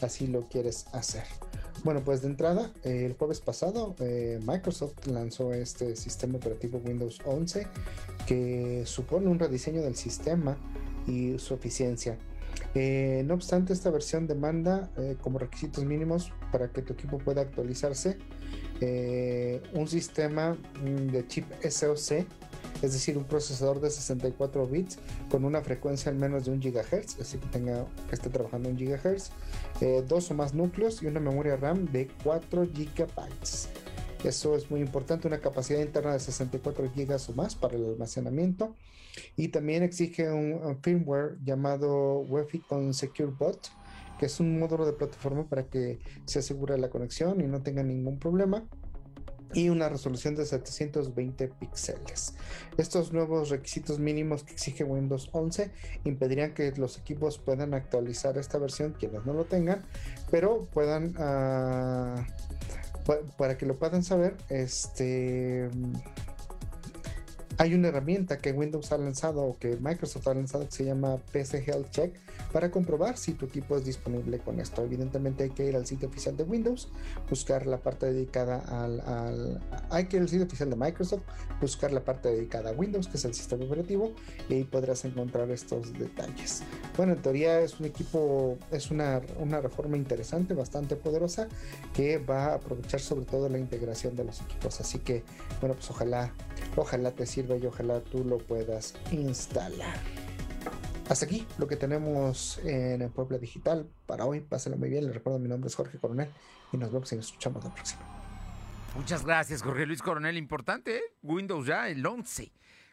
[0.00, 1.24] así lo quieres hacer.
[1.84, 7.66] Bueno, pues de entrada, el jueves pasado eh, Microsoft lanzó este sistema operativo Windows 11
[8.26, 10.56] que supone un rediseño del sistema
[11.06, 12.18] y su eficiencia.
[12.74, 17.42] Eh, no obstante, esta versión demanda eh, como requisitos mínimos para que tu equipo pueda
[17.42, 18.18] actualizarse
[18.80, 22.26] eh, un sistema mm, de chip SoC,
[22.82, 24.98] es decir, un procesador de 64 bits
[25.30, 29.30] con una frecuencia al menos de 1 GHz, así que tenga esté trabajando en GHz,
[30.06, 33.85] dos o más núcleos y una memoria RAM de 4 GB.
[34.26, 38.74] Eso es muy importante, una capacidad interna de 64 GB o más para el almacenamiento.
[39.36, 43.68] Y también exige un, firmware llamado Wi-Fi con Secure Bot,
[44.18, 47.84] que es un módulo de plataforma para que se asegure la conexión y no tenga
[47.84, 48.64] ningún problema.
[49.54, 52.34] Y una resolución de 720 píxeles.
[52.76, 55.70] Estos nuevos requisitos mínimos que exige Windows 11
[56.02, 59.84] impedirían que los equipos puedan actualizar esta versión, quienes no lo tengan,
[60.32, 62.24] pero puedan uh,
[63.36, 65.68] para que lo puedan saber, este
[67.58, 71.16] hay una herramienta que Windows ha lanzado o que Microsoft ha lanzado que se llama
[71.32, 72.14] PC Health Check
[72.52, 74.82] para comprobar si tu equipo es disponible con esto.
[74.82, 76.88] Evidentemente hay que ir al sitio oficial de Windows,
[77.28, 81.22] buscar la parte dedicada al, al hay que ir al sitio oficial de Microsoft,
[81.60, 84.12] buscar la parte dedicada a Windows, que es el sistema operativo,
[84.48, 86.62] y ahí podrás encontrar estos detalles.
[86.96, 91.48] Bueno, en teoría es un equipo, es una, una reforma interesante, bastante poderosa,
[91.94, 94.80] que va a aprovechar sobre todo la integración de los equipos.
[94.80, 95.22] Así que,
[95.60, 96.32] bueno, pues ojalá,
[96.76, 99.96] ojalá te sirva y ojalá tú lo puedas instalar.
[101.08, 104.40] Hasta aquí lo que tenemos en el Puebla Digital para hoy.
[104.40, 105.04] Pásenlo muy bien.
[105.04, 106.28] Les recuerdo, mi nombre es Jorge Coronel
[106.72, 108.02] y nos vemos y nos escuchamos la próxima.
[108.96, 110.36] Muchas gracias, Jorge Luis Coronel.
[110.36, 111.02] Importante, ¿eh?
[111.22, 112.50] Windows ya, el 11.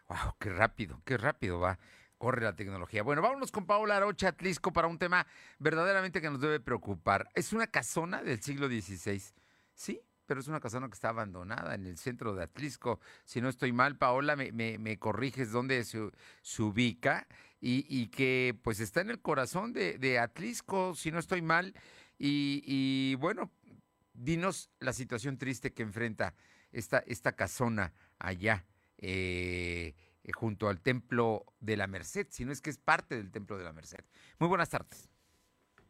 [0.09, 0.35] ¡Wow!
[0.37, 1.79] ¡Qué rápido, qué rápido va!
[2.17, 3.03] Corre la tecnología.
[3.03, 5.25] Bueno, vámonos con Paola Arocha Atlisco para un tema
[5.59, 7.29] verdaderamente que nos debe preocupar.
[7.33, 9.21] Es una casona del siglo XVI.
[9.73, 12.99] Sí, pero es una casona que está abandonada en el centro de Atlisco.
[13.25, 15.99] Si no estoy mal, Paola, me, me, corriges dónde se,
[16.61, 17.27] ubica
[17.59, 21.73] y, y, que pues está en el corazón de, de Atlisco, si no estoy mal.
[22.17, 23.51] Y, y, bueno,
[24.13, 26.35] dinos la situación triste que enfrenta
[26.71, 28.65] esta, esta casona allá.
[28.97, 29.95] Eh,
[30.33, 33.65] junto al Templo de la Merced, si no es que es parte del Templo de
[33.65, 34.05] la Merced.
[34.39, 35.12] Muy buenas tardes.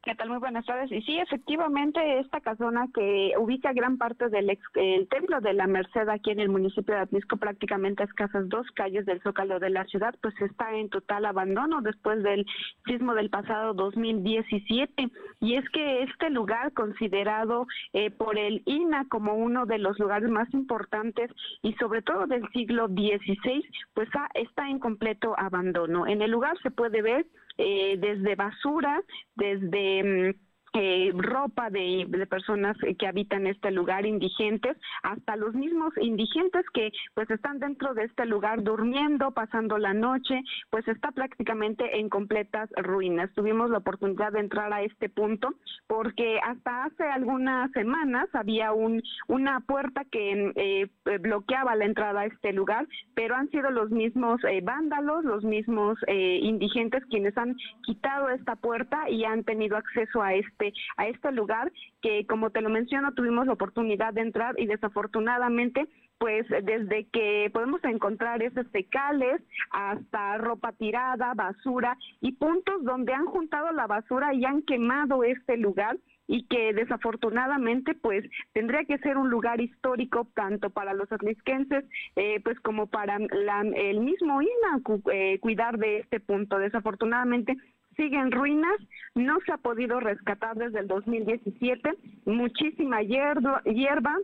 [0.03, 0.27] ¿Qué tal?
[0.27, 0.91] Muy buenas tardes.
[0.91, 6.09] Y sí, efectivamente, esta casona que ubica gran parte del el templo de la Merced
[6.09, 9.85] aquí en el municipio de Atlisco, prácticamente a escasas dos calles del zócalo de la
[9.85, 12.45] ciudad, pues está en total abandono después del
[12.85, 15.09] sismo del pasado 2017.
[15.39, 20.29] Y es que este lugar, considerado eh, por el INA como uno de los lugares
[20.29, 23.63] más importantes y sobre todo del siglo XVI,
[23.93, 26.07] pues está en completo abandono.
[26.07, 27.25] En el lugar se puede ver
[27.57, 29.01] eh, desde basura,
[29.35, 36.65] desde mm, eh, ropa de, personas que habitan este lugar, indigentes, hasta los mismos indigentes
[36.73, 42.09] que pues están dentro de este lugar durmiendo, pasando la noche, pues está prácticamente en
[42.09, 43.31] completas ruinas.
[43.33, 45.53] Tuvimos la oportunidad de entrar a este punto
[45.87, 50.87] porque hasta hace algunas semanas había un, una puerta que eh,
[51.19, 55.97] bloqueaba la entrada a este lugar, pero han sido los mismos eh, vándalos, los mismos
[56.07, 61.07] eh, indigentes quienes han quitado esta puerta y han tenido acceso a este este, a
[61.07, 61.71] este lugar
[62.01, 67.49] que como te lo menciono tuvimos la oportunidad de entrar y desafortunadamente pues desde que
[67.51, 74.33] podemos encontrar esos fecales hasta ropa tirada, basura y puntos donde han juntado la basura
[74.33, 75.97] y han quemado este lugar
[76.27, 78.23] y que desafortunadamente pues
[78.53, 81.83] tendría que ser un lugar histórico tanto para los atlisquenses
[82.15, 86.57] eh, pues como para el mismo INA eh, cuidar de este punto.
[86.57, 87.57] Desafortunadamente
[87.95, 88.75] siguen ruinas,
[89.15, 91.91] no se ha podido rescatar desde el 2017,
[92.25, 94.17] muchísima hierba, hierba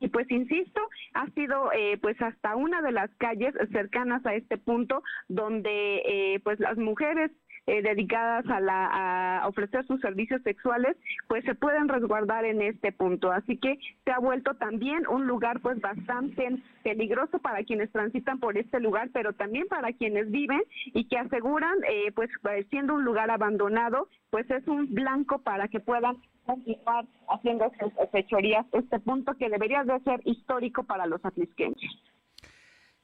[0.00, 0.80] y pues insisto,
[1.14, 6.40] ha sido eh, pues hasta una de las calles cercanas a este punto donde eh,
[6.42, 7.30] pues las mujeres
[7.66, 10.96] eh, dedicadas a, la, a ofrecer sus servicios sexuales,
[11.28, 13.30] pues se pueden resguardar en este punto.
[13.30, 18.58] Así que se ha vuelto también un lugar pues bastante peligroso para quienes transitan por
[18.58, 22.30] este lugar, pero también para quienes viven y que aseguran, eh, pues
[22.70, 27.70] siendo un lugar abandonado, pues es un blanco para que puedan continuar haciendo
[28.10, 32.02] fechorías, este punto que debería de ser histórico para los atlisqueños.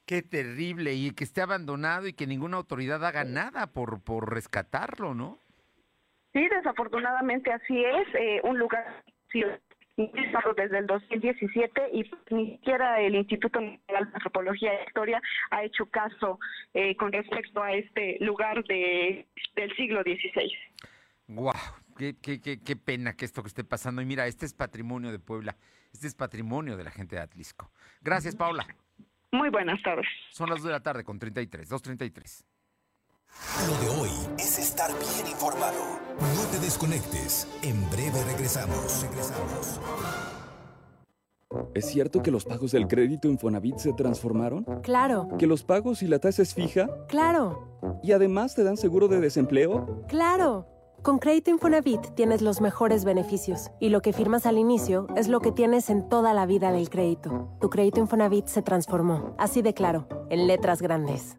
[0.09, 5.13] Qué terrible, y que esté abandonado y que ninguna autoridad haga nada por, por rescatarlo,
[5.13, 5.39] ¿no?
[6.33, 8.09] Sí, desafortunadamente así es.
[8.15, 9.05] Eh, un lugar
[10.57, 15.85] desde el 2017 y ni siquiera el Instituto Nacional de Antropología e Historia ha hecho
[15.91, 16.41] caso
[16.73, 20.51] eh, con respecto a este lugar de, del siglo XVI.
[21.27, 21.55] ¡Guau!
[21.99, 24.01] Qué, qué, qué, qué, pena que esto que esté pasando.
[24.01, 25.55] Y mira, este es patrimonio de Puebla,
[25.93, 27.71] este es patrimonio de la gente de Atlisco.
[28.01, 28.67] Gracias, Paula.
[29.33, 30.07] Muy buenas tardes.
[30.31, 32.45] Son las 2 de la tarde con 33, 2.33.
[33.67, 36.01] Lo de hoy es estar bien informado.
[36.19, 37.47] No te desconectes.
[37.63, 39.03] En breve regresamos.
[39.03, 39.81] Regresamos.
[41.75, 44.65] ¿Es cierto que los pagos del crédito Infonavit se transformaron?
[44.83, 45.29] Claro.
[45.39, 46.89] ¿Que los pagos y la tasa es fija?
[47.09, 48.01] Claro.
[48.03, 50.05] ¿Y además te dan seguro de desempleo?
[50.09, 50.67] Claro.
[51.03, 55.41] Con Crédito Infonavit tienes los mejores beneficios y lo que firmas al inicio es lo
[55.41, 57.49] que tienes en toda la vida del crédito.
[57.61, 61.39] Tu crédito Infonavit se transformó, así de claro, en letras grandes.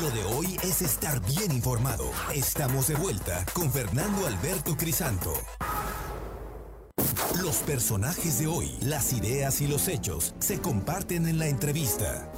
[0.00, 2.08] Lo de hoy es estar bien informado.
[2.32, 5.32] Estamos de vuelta con Fernando Alberto Crisanto.
[7.42, 12.30] Los personajes de hoy, las ideas y los hechos se comparten en la entrevista.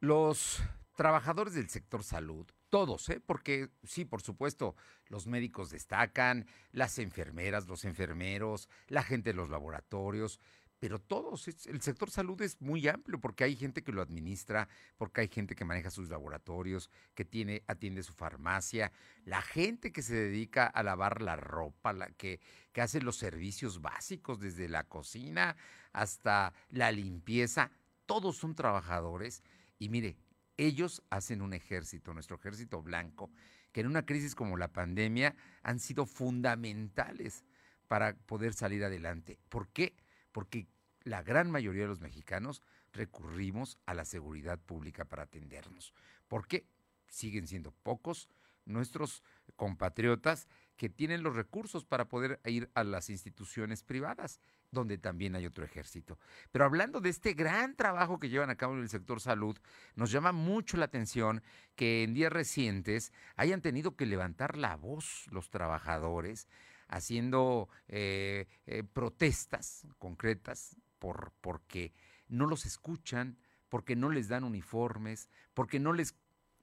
[0.00, 0.62] Los
[0.94, 3.20] trabajadores del sector salud, todos, ¿eh?
[3.24, 4.76] porque sí, por supuesto,
[5.08, 10.40] los médicos destacan, las enfermeras, los enfermeros, la gente de los laboratorios,
[10.84, 14.68] pero todos, el sector salud es muy amplio porque hay gente que lo administra,
[14.98, 18.92] porque hay gente que maneja sus laboratorios, que tiene, atiende su farmacia,
[19.24, 22.38] la gente que se dedica a lavar la ropa, la que,
[22.74, 25.56] que hace los servicios básicos desde la cocina
[25.94, 27.70] hasta la limpieza,
[28.04, 29.42] todos son trabajadores
[29.78, 30.18] y mire,
[30.58, 33.30] ellos hacen un ejército, nuestro ejército blanco,
[33.72, 37.42] que en una crisis como la pandemia han sido fundamentales
[37.88, 39.38] para poder salir adelante.
[39.48, 39.96] ¿Por qué?
[40.30, 40.66] Porque
[41.04, 45.92] la gran mayoría de los mexicanos recurrimos a la seguridad pública para atendernos.
[46.28, 46.66] ¿Por qué?
[47.08, 48.28] Siguen siendo pocos
[48.66, 49.22] nuestros
[49.56, 54.40] compatriotas que tienen los recursos para poder ir a las instituciones privadas,
[54.70, 56.18] donde también hay otro ejército.
[56.50, 59.56] Pero hablando de este gran trabajo que llevan a cabo en el sector salud,
[59.94, 61.42] nos llama mucho la atención
[61.76, 66.48] que en días recientes hayan tenido que levantar la voz los trabajadores
[66.88, 71.92] haciendo eh, eh, protestas concretas por, porque
[72.28, 73.36] no los escuchan,
[73.68, 76.14] porque no les dan uniformes, porque no les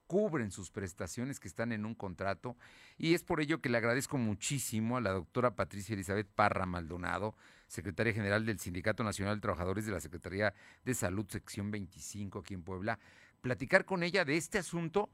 [0.07, 2.57] cubren sus prestaciones que están en un contrato.
[2.97, 7.35] Y es por ello que le agradezco muchísimo a la doctora Patricia Elizabeth Parra Maldonado,
[7.67, 12.55] secretaria general del Sindicato Nacional de Trabajadores de la Secretaría de Salud, sección 25 aquí
[12.55, 12.97] en Puebla,
[13.41, 15.11] platicar con ella de este asunto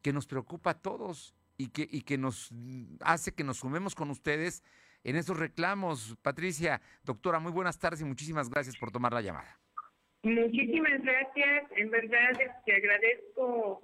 [0.00, 2.50] que nos preocupa a todos y que, y que nos
[3.00, 4.62] hace que nos sumemos con ustedes
[5.04, 6.16] en esos reclamos.
[6.22, 9.58] Patricia, doctora, muy buenas tardes y muchísimas gracias por tomar la llamada.
[10.22, 12.32] Muchísimas gracias, en verdad
[12.66, 13.82] te agradezco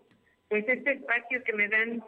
[0.49, 2.05] pues este espacio que me dan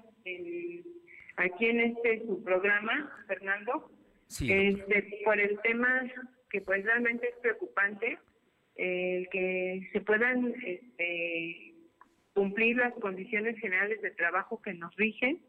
[1.36, 3.90] aquí en este su programa, Fernando,
[4.28, 6.02] este, por el tema
[6.50, 8.18] que pues realmente es preocupante,
[8.76, 11.74] el que se puedan este,
[12.34, 15.40] cumplir las condiciones generales de trabajo que nos rigen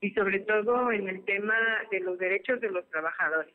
[0.00, 1.56] y sobre todo en el tema
[1.90, 3.54] de los derechos de los trabajadores.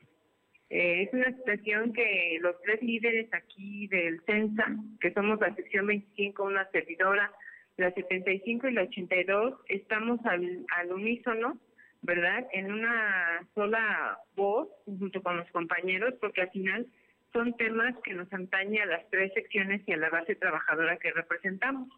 [0.70, 5.88] Eh, es una situación que los tres líderes aquí del CENSA, que somos la sección
[5.88, 7.32] 25, una servidora,
[7.78, 11.60] la 75 y la 82, estamos al, al unísono,
[12.02, 12.48] ¿verdad?
[12.52, 16.88] En una sola voz, junto con los compañeros, porque al final
[17.32, 21.12] son temas que nos antañe a las tres secciones y a la base trabajadora que
[21.12, 21.89] representamos.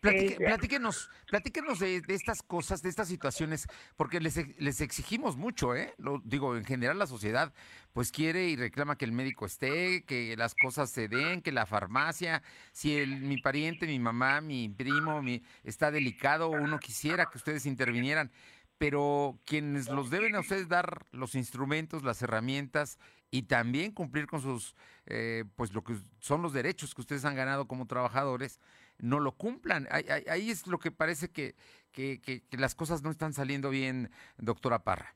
[0.00, 3.66] Platíquenos, platíquenos de, estas cosas, de estas situaciones,
[3.96, 5.94] porque les, les exigimos mucho, ¿eh?
[5.98, 7.52] Lo, digo, en general la sociedad
[7.92, 11.66] pues quiere y reclama que el médico esté, que las cosas se den, que la
[11.66, 17.38] farmacia, si el, mi pariente, mi mamá, mi primo, mi, está delicado, uno quisiera que
[17.38, 18.30] ustedes intervinieran,
[18.78, 22.98] pero quienes los deben a ustedes dar los instrumentos, las herramientas
[23.30, 24.74] y también cumplir con sus,
[25.06, 28.58] eh, pues lo que son los derechos que ustedes han ganado como trabajadores,
[29.02, 29.86] no lo cumplan.
[29.90, 31.54] Ahí, es lo que parece que,
[31.92, 35.14] que, que, las cosas no están saliendo bien, doctora Parra.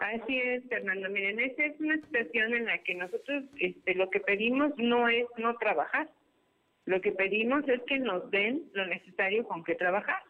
[0.00, 1.08] Así es, Fernando.
[1.08, 5.26] Miren, esta es una situación en la que nosotros este, lo que pedimos no es
[5.38, 6.08] no trabajar.
[6.84, 10.22] Lo que pedimos es que nos den lo necesario con que trabajar.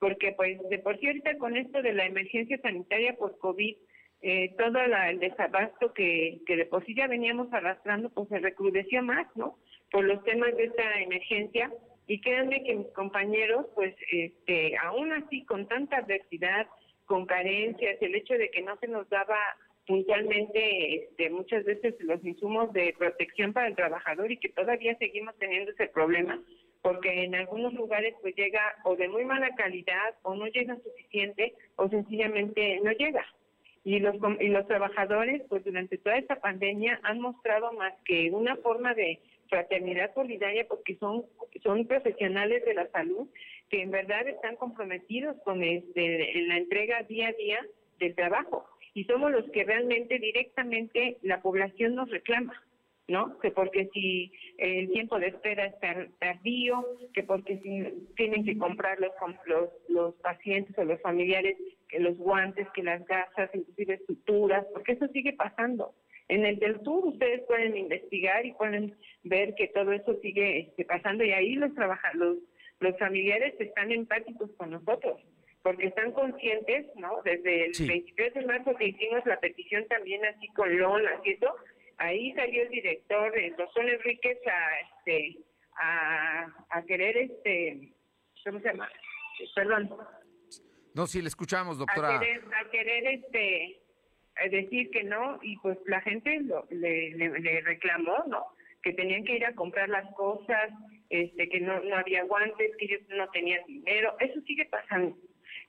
[0.00, 3.76] Porque, pues, de por cierto, con esto de la emergencia sanitaria por COVID,
[4.22, 9.02] eh, todo el desabasto que, que de por sí ya veníamos arrastrando, pues se recrudeció
[9.02, 9.58] más, ¿no?
[9.90, 11.70] Por los temas de esta emergencia
[12.06, 16.66] y créanme que mis compañeros, pues, este, aún así, con tanta adversidad,
[17.06, 19.38] con carencias, el hecho de que no se nos daba
[19.86, 25.36] puntualmente este, muchas veces los insumos de protección para el trabajador y que todavía seguimos
[25.38, 26.40] teniendo ese problema,
[26.82, 31.54] porque en algunos lugares pues llega o de muy mala calidad o no llega suficiente
[31.76, 33.26] o sencillamente no llega.
[33.84, 38.56] Y los, y los trabajadores pues durante toda esta pandemia han mostrado más que una
[38.56, 39.18] forma de
[39.52, 41.26] fraternidad solidaria porque son,
[41.62, 43.28] son profesionales de la salud
[43.68, 47.60] que en verdad están comprometidos con este, la entrega día a día
[47.98, 52.54] del trabajo y somos los que realmente directamente la población nos reclama.
[53.08, 53.38] ¿no?
[53.40, 55.74] Que porque si el tiempo de espera es
[56.18, 59.10] tardío, que porque si tienen que comprar los,
[59.44, 64.92] los, los pacientes o los familiares que los guantes, que las gasas, inclusive estructuras, porque
[64.92, 65.92] eso sigue pasando.
[66.28, 70.84] En el del tour ustedes pueden investigar y pueden ver que todo eso sigue este,
[70.84, 71.70] pasando y ahí los,
[72.14, 72.38] los,
[72.80, 75.20] los familiares están empáticos con nosotros
[75.62, 77.22] porque están conscientes, ¿no?
[77.24, 81.54] Desde el 23 de marzo que hicimos la petición también así con lonas y eso,
[81.98, 85.38] ahí salió el director, el doctor Enríquez, a, este,
[85.76, 87.92] a, a querer, este,
[88.44, 88.90] ¿cómo se llama?
[89.54, 89.90] Perdón.
[90.94, 92.16] No, sí, le escuchamos, doctora.
[92.16, 93.81] A querer, a querer este,
[94.50, 98.46] decir que no, y pues la gente le, le, reclamó, ¿no?
[98.82, 100.70] Que tenían que ir a comprar las cosas,
[101.10, 104.16] este, que no, no había guantes, que ellos no tenían dinero.
[104.20, 105.16] Eso sigue pasando.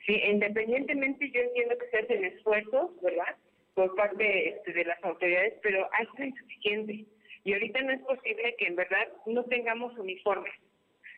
[0.06, 3.36] Sí, independientemente yo entiendo que se hacen esfuerzos, ¿verdad?
[3.74, 7.06] por parte este, de las autoridades, pero hay insuficiente.
[7.44, 10.54] Y ahorita no es posible que en verdad no tengamos uniformes.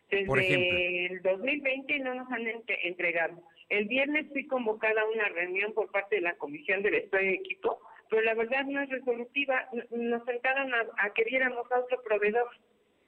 [0.10, 2.44] Desde el 2020 no nos han
[2.84, 3.42] entregado.
[3.70, 7.34] El viernes fui convocada a una reunión por parte de la Comisión del Estado de
[7.34, 9.68] Equipo, pero la verdad no es resolutiva.
[9.92, 12.48] Nos sentaron a, que viéramos a otro proveedor.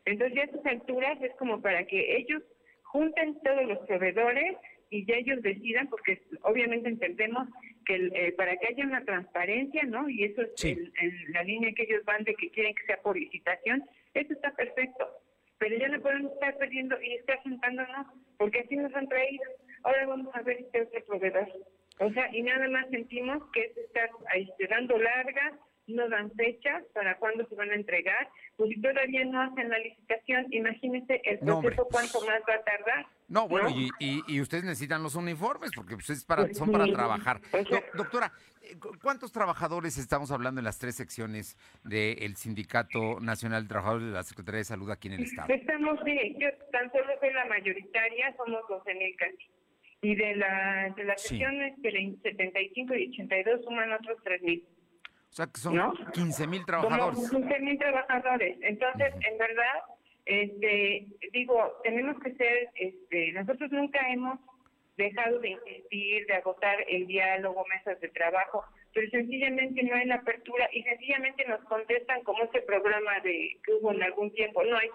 [0.05, 2.41] Entonces ya a estas alturas es como para que ellos
[2.83, 4.57] junten todos los proveedores
[4.89, 7.47] y ya ellos decidan, porque obviamente entendemos
[7.85, 10.09] que eh, para que haya una transparencia, ¿no?
[10.09, 10.77] Y eso es
[11.29, 13.83] la línea que ellos van de que quieren que sea por licitación,
[14.13, 15.07] eso está perfecto.
[15.59, 19.43] Pero ya no podemos estar perdiendo y estar sentándonos, porque así nos han traído.
[19.83, 21.47] Ahora vamos a ver este otro proveedor.
[21.99, 25.53] O sea, y nada más sentimos que es estar ahí, dando largas,
[25.87, 29.79] no dan fechas para cuándo se van a entregar, pues si todavía no hacen la
[29.79, 33.07] licitación, imagínense el proceso cuánto más va a tardar.
[33.29, 37.41] No, bueno, Y, y, ustedes necesitan los uniformes porque pues, es para, son para trabajar.
[37.93, 44.07] doctora, eh, ¿cuántos trabajadores estamos hablando en las tres secciones del Sindicato Nacional de Trabajadores
[44.07, 45.53] de la Secretaría de Salud aquí en el Estado?
[45.53, 49.56] Estamos, sí, yo tan solo soy la mayoritaria, somos 12 mil casi.
[50.01, 54.63] Y de, la, de las secciones de 75 y 82 suman otros 3 mil.
[55.29, 55.79] O sea, que son
[56.13, 57.29] 15 mil trabajadores.
[57.29, 58.57] 15 mil trabajadores.
[58.61, 59.83] Entonces, en verdad,
[60.25, 64.39] este, digo, tenemos que ser, este, nosotros nunca hemos
[64.97, 70.15] dejado de insistir, de agotar el diálogo, mesas de trabajo, pero sencillamente no hay la
[70.15, 74.77] apertura y sencillamente nos contestan como ese programa de que hubo en algún tiempo, no
[74.77, 74.89] hay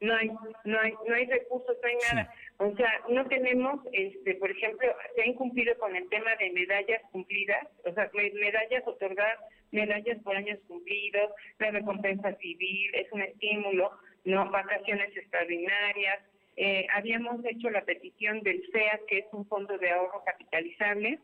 [0.00, 0.30] no hay
[0.64, 2.34] no hay no hay recursos no hay nada.
[2.58, 7.02] O sea no tenemos este por ejemplo se ha incumplido con el tema de medallas
[7.10, 9.38] cumplidas o sea medallas otorgadas
[9.70, 13.92] medallas por años cumplidos la recompensa civil es un estímulo
[14.24, 16.20] no vacaciones extraordinarias.
[16.56, 21.18] Eh, habíamos hecho la petición del FEA que es un fondo de ahorro capitalizable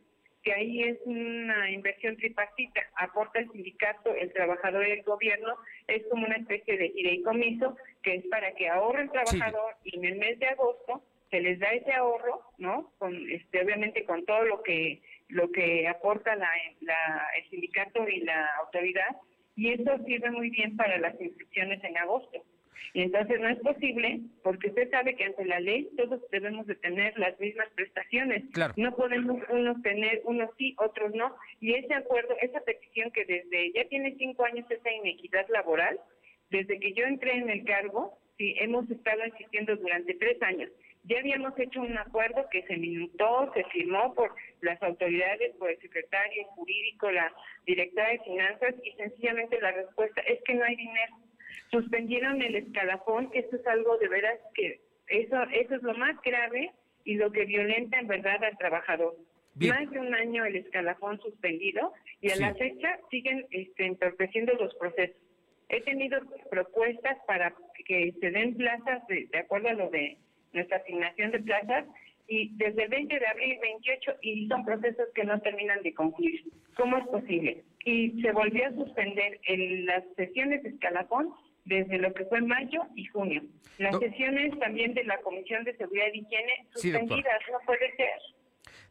[0.44, 5.54] que ahí es una inversión tripartita, aporta el sindicato, el trabajador y el gobierno,
[5.88, 10.04] es como una especie de fideicomiso que es para que ahorre el trabajador y en
[10.04, 12.92] el mes de agosto se les da ese ahorro, ¿no?
[12.98, 16.50] Con este obviamente con todo lo que lo que aporta la,
[17.36, 19.16] el sindicato y la autoridad
[19.56, 22.44] y eso sirve muy bien para las inscripciones en agosto.
[22.92, 26.76] Y entonces no es posible, porque usted sabe que ante la ley todos debemos de
[26.76, 28.44] tener las mismas prestaciones.
[28.76, 31.34] No podemos unos tener, unos sí, otros no.
[31.60, 35.98] Y ese acuerdo, esa petición que desde ya tiene cinco años esa inequidad laboral,
[36.50, 40.70] desde que yo entré en el cargo, sí, hemos estado insistiendo durante tres años.
[41.06, 45.78] Ya habíamos hecho un acuerdo que se minutó, se firmó por las autoridades, por el
[45.80, 47.30] secretario jurídico, la
[47.66, 51.14] directora de finanzas, y sencillamente la respuesta es que no hay dinero
[51.70, 56.72] suspendieron el escalafón, eso es algo de veras que eso, eso es lo más grave
[57.04, 59.16] y lo que violenta en verdad al trabajador.
[59.56, 64.74] Más de un año el escalafón suspendido y a la fecha siguen este, entorpeciendo los
[64.74, 65.16] procesos.
[65.68, 67.54] He tenido propuestas para
[67.86, 70.18] que se den plazas de, de acuerdo a lo de
[70.52, 71.84] nuestra asignación de plazas
[72.26, 76.42] y desde el 20 de abril 28 y son procesos que no terminan de concluir.
[76.76, 77.64] ¿Cómo es posible?
[77.84, 81.32] Y se volvió a suspender en las sesiones de escalafón
[81.64, 83.42] desde lo que fue mayo y junio.
[83.78, 88.20] Las sesiones también de la Comisión de Seguridad y Higiene suspendidas, no puede ser.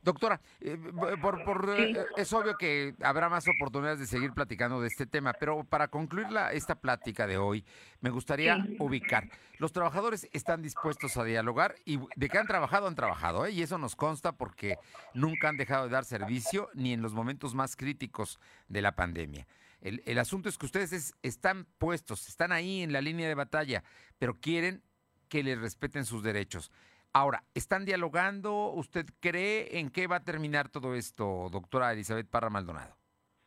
[0.04, 0.78] Doctora, eh,
[1.22, 5.64] por, eh, es obvio que habrá más oportunidades de seguir platicando de este tema, pero
[5.64, 7.64] para concluir la, esta plática de hoy,
[8.02, 9.30] me gustaría ubicar.
[9.60, 13.52] Los trabajadores están dispuestos a dialogar y de que han trabajado, han trabajado, ¿eh?
[13.52, 14.78] y eso nos consta porque
[15.14, 19.48] nunca han dejado de dar servicio ni en los momentos más críticos de la pandemia.
[19.84, 23.84] El, asunto es que ustedes están puestos, están ahí en la línea de batalla,
[24.18, 24.82] pero quieren
[25.28, 26.72] que les respeten sus derechos.
[27.12, 28.72] Ahora, ¿están dialogando?
[28.72, 32.96] ¿Usted cree en qué va a terminar todo esto, doctora Elizabeth Parra Maldonado?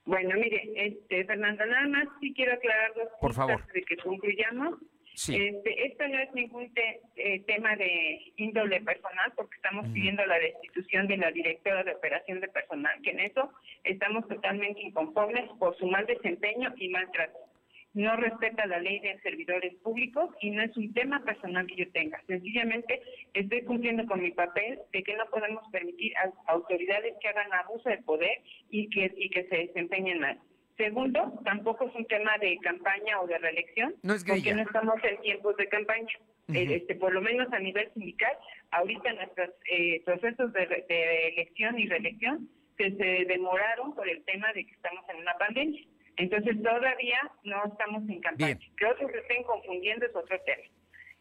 [0.04, 3.72] Bueno, mire, este, Fernando, nada más sí quiero aclarar dos Por cosas favor.
[3.72, 4.78] de que concluyamos.
[5.16, 5.34] Sí.
[5.34, 10.38] Este, esto no es ningún te- eh, tema de índole personal, porque estamos pidiendo la
[10.38, 13.50] destitución de la directora de operación de personal, que en eso
[13.84, 17.38] estamos totalmente inconformes por su mal desempeño y maltrato.
[17.94, 21.90] No respeta la ley de servidores públicos y no es un tema personal que yo
[21.92, 22.20] tenga.
[22.26, 23.00] Sencillamente
[23.32, 27.88] estoy cumpliendo con mi papel de que no podemos permitir a autoridades que hagan abuso
[27.88, 30.38] de poder y que, y que se desempeñen mal.
[30.76, 34.96] Segundo, tampoco es un tema de campaña o de reelección, No es porque no estamos
[35.04, 36.12] en tiempos de campaña.
[36.52, 38.32] Eh, este, por lo menos a nivel sindical,
[38.70, 44.22] ahorita nuestros eh, procesos de, re- de elección y reelección se, se demoraron por el
[44.24, 45.82] tema de que estamos en una pandemia.
[46.18, 48.58] Entonces todavía no estamos en campaña.
[48.76, 50.62] Que otros se estén confundiendo es otro tema.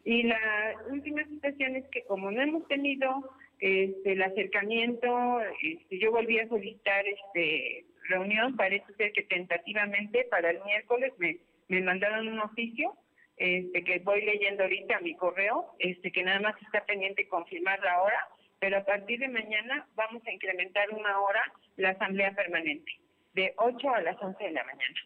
[0.04, 3.28] Y la última situación es que como no hemos tenido
[3.58, 10.50] este, el acercamiento, este, yo volví a solicitar este reunión, parece ser que tentativamente para
[10.50, 11.38] el miércoles me,
[11.68, 12.94] me mandaron un oficio
[13.36, 17.78] este, que voy leyendo ahorita a mi correo, este, que nada más está pendiente confirmar
[17.80, 18.28] la hora,
[18.58, 21.42] pero a partir de mañana vamos a incrementar una hora
[21.76, 22.90] la asamblea permanente,
[23.34, 25.00] de 8 a las 11 de la mañana.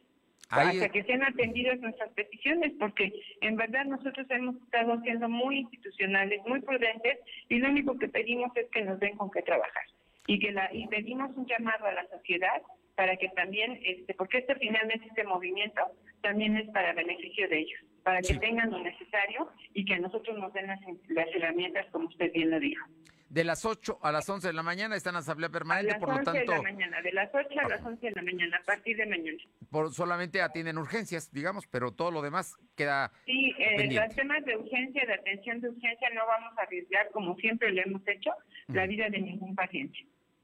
[0.53, 5.59] Ahí- Hasta que sean atendidas nuestras peticiones, porque en verdad nosotros hemos estado siendo muy
[5.59, 9.85] institucionales, muy prudentes, y lo único que pedimos es que nos den con qué trabajar.
[10.27, 12.63] Y que la, y pedimos un llamado a la sociedad
[12.95, 15.83] para que también, este, porque este finalmente este movimiento
[16.23, 20.39] también es para beneficio de ellos, para que tengan lo necesario y que a nosotros
[20.39, 22.87] nos den las, las herramientas, como usted bien lo dijo.
[23.31, 26.17] De las 8 a las 11 de la mañana está en asamblea permanente, por lo
[26.17, 28.65] 11 de tanto, la mañana, de las 8 a las 11 de la mañana, a
[28.65, 29.39] partir de mañana.
[29.71, 34.57] por, solamente atienden urgencias, digamos, pero todo lo demás queda Sí, eh, los temas de
[34.57, 38.33] urgencia, de atención de urgencia, no vamos a arriesgar, como siempre lo hemos hecho,
[38.67, 39.97] la vida de ningún paciente.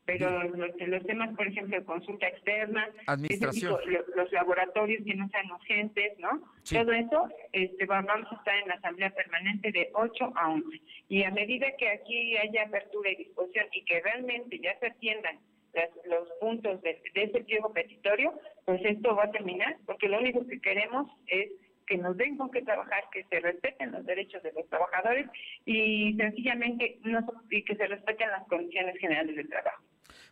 [0.06, 3.76] Pero los, los temas, por ejemplo, de consulta externa, Administración.
[3.84, 6.40] tipo, los laboratorios que no sean urgentes, ¿no?
[6.62, 6.76] Sí.
[6.76, 10.80] Todo eso este, va- vamos a estar en la asamblea permanente de 8 a 11.
[11.08, 15.38] Y a medida que aquí haya apertura y disposición y que realmente ya se atiendan
[15.74, 18.32] las- los puntos de, de ese pliego petitorio,
[18.64, 21.50] pues esto va a terminar, porque lo único que queremos es
[21.88, 25.26] que nos den con qué trabajar, que se respeten los derechos de los trabajadores
[25.64, 29.82] y sencillamente no, y que se respeten las condiciones generales del trabajo.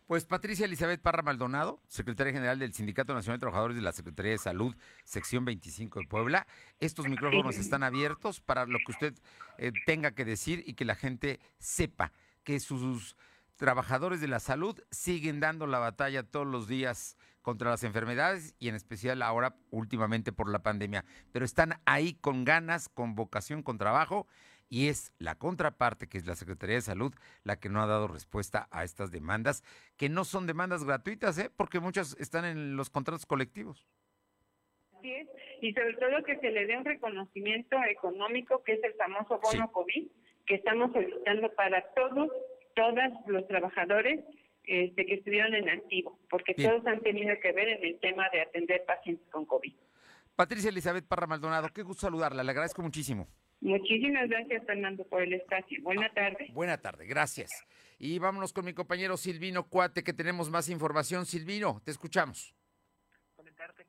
[0.07, 4.33] Pues Patricia Elizabeth Parra Maldonado, secretaria general del Sindicato Nacional de Trabajadores de la Secretaría
[4.33, 6.45] de Salud, sección 25 de Puebla.
[6.79, 9.13] Estos micrófonos están abiertos para lo que usted
[9.57, 12.11] eh, tenga que decir y que la gente sepa
[12.43, 13.17] que sus
[13.55, 18.69] trabajadores de la salud siguen dando la batalla todos los días contra las enfermedades y
[18.69, 21.03] en especial ahora últimamente por la pandemia.
[21.31, 24.27] Pero están ahí con ganas, con vocación, con trabajo
[24.69, 27.13] y es la contraparte, que es la Secretaría de Salud,
[27.43, 29.63] la que no ha dado respuesta a estas demandas,
[29.97, 31.51] que no son demandas gratuitas, ¿eh?
[31.55, 33.87] porque muchas están en los contratos colectivos.
[34.97, 35.27] Así es,
[35.61, 39.71] y sobre todo que se le dé un reconocimiento económico, que es el famoso bono
[39.71, 40.07] COVID,
[40.45, 42.29] que estamos solicitando para todos,
[42.75, 44.23] todas los trabajadores
[44.63, 46.71] este, que estuvieron en activo, porque Bien.
[46.71, 49.73] todos han tenido que ver en el tema de atender pacientes con COVID.
[50.35, 53.27] Patricia Elizabeth Parra Maldonado, qué gusto saludarla, le agradezco muchísimo.
[53.61, 55.81] Muchísimas gracias, Fernando, por el espacio.
[55.81, 56.49] Buena tarde.
[56.53, 57.51] Buena tarde, gracias.
[57.97, 61.25] Y vámonos con mi compañero Silvino Cuate, que tenemos más información.
[61.25, 62.53] Silvino, te escuchamos.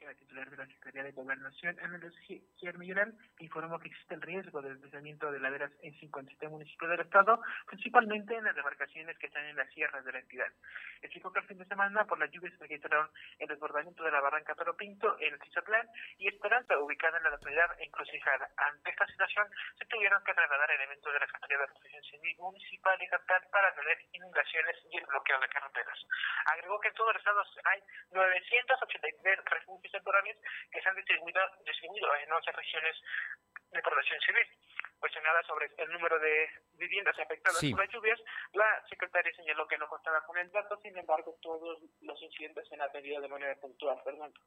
[0.07, 4.62] La titular de la Secretaría de Gobernación, Ana Lucía Millán, informó que existe el riesgo
[4.62, 9.44] de deslizamiento de laderas en 57 municipios del estado, principalmente en las demarcaciones que están
[9.46, 10.46] en las sierras de la entidad.
[11.02, 14.20] Explicó que el fin de semana, por las lluvias, se registraron el desbordamiento de la
[14.20, 15.88] barranca Toro Pinto en el Tizatlán
[16.18, 18.48] y Esperanza, ubicada en la localidad encrucijada.
[18.57, 22.96] Ante esta situación, se tuvieron que trasladar elementos de la Secretaría de Protección Civil Municipal
[23.00, 25.98] y Estatal para atender inundaciones y el bloqueo de carreteras.
[26.46, 27.82] Agregó que en todo el estado hay
[28.12, 29.95] 983 refugios
[30.70, 32.97] que se han distribuido, distribuido en 11 regiones
[33.72, 34.46] de protección civil.
[34.98, 36.48] Cuestionada sobre el número de
[36.78, 37.70] viviendas afectadas Sí.
[37.70, 38.18] por las lluvias,
[38.54, 42.74] la secretaria señaló que no contaba con el dato, sin embargo, todos los incidentes se
[42.74, 44.40] han atendido de manera puntual, Fernando.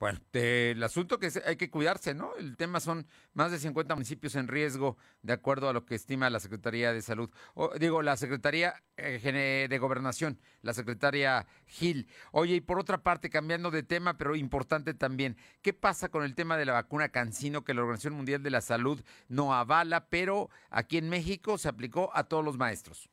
[0.00, 2.34] Bueno, eh, el asunto que hay que cuidarse, ¿no?
[2.36, 6.28] El tema son más de 50 municipios en riesgo, de acuerdo a lo que estima
[6.28, 7.30] la Secretaría de Salud.
[7.54, 12.08] O, digo, la Secretaría eh, de Gobernación, la Secretaria Gil.
[12.32, 16.34] Oye, y por otra parte, cambiando de tema, pero importante también, ¿qué pasa con el
[16.34, 20.50] tema de la vacuna Cancino que la Organización Mundial de la Salud no avala, pero
[20.70, 23.10] aquí en México se aplicó a todos los maestros?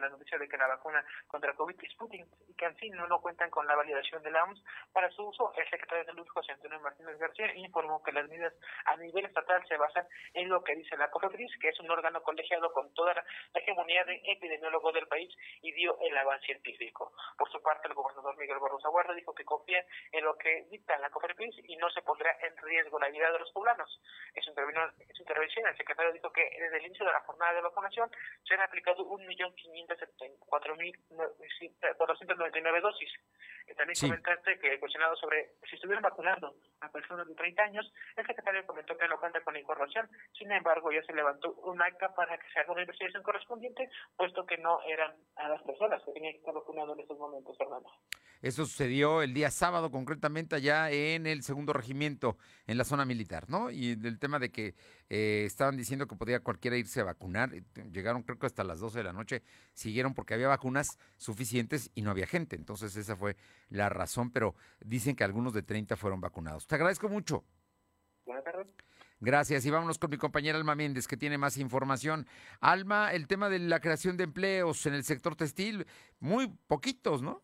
[0.00, 3.50] Que la noticia de que la vacuna contra COVID Sputnik y CanSino no, no cuentan
[3.50, 6.80] con la validación de la OMS para su uso, el secretario de Salud, José Antonio
[6.80, 8.54] Martínez García, informó que las medidas
[8.86, 12.22] a nivel estatal se basan en lo que dice la COFEPRIS, que es un órgano
[12.22, 13.24] colegiado con toda la
[13.54, 17.12] hegemonía de epidemiólogos del país y dio el avance científico.
[17.36, 20.98] Por su parte, el gobernador Miguel Barroso Guarda dijo que confía en lo que dicta
[20.98, 24.00] la COFEPRIS y no se pondrá en riesgo la vida de los poblanos.
[24.34, 28.10] En su, intervención, el secretario dijo que desde el inicio de la jornada de vacunación
[28.44, 29.04] se han aplicado
[29.96, 33.10] 1.574.499 dosis.
[33.76, 34.06] También sí.
[34.06, 38.96] comentaste que cuestionado sobre si estuvieron vacunando a personas de 30 años, el secretario comentó
[38.96, 40.08] que no cuenta con la información.
[40.36, 44.44] Sin embargo, ya se levantó un acta para que se haga una investigación correspondiente, puesto
[44.44, 47.90] que no eran a las personas que tenían que estar vacunando en estos momentos, Fernando.
[48.42, 53.50] Eso sucedió el día sábado, concretamente allá en el segundo regimiento, en la zona militar,
[53.50, 53.70] ¿no?
[53.70, 54.74] Y el tema de que
[55.10, 57.62] eh, estaban diciendo que podía cualquiera irse a vacunar, eh,
[57.92, 59.42] llegaron creo que hasta las 12 de la noche,
[59.80, 62.56] siguieron porque había vacunas suficientes y no había gente.
[62.56, 63.36] Entonces esa fue
[63.70, 64.54] la razón, pero
[64.84, 66.66] dicen que algunos de 30 fueron vacunados.
[66.66, 67.44] Te agradezco mucho.
[68.26, 68.66] Buenas tardes.
[69.20, 69.66] Gracias.
[69.66, 72.26] Y vámonos con mi compañera Alma Méndez, que tiene más información.
[72.60, 75.86] Alma, el tema de la creación de empleos en el sector textil,
[76.20, 77.42] muy poquitos, ¿no?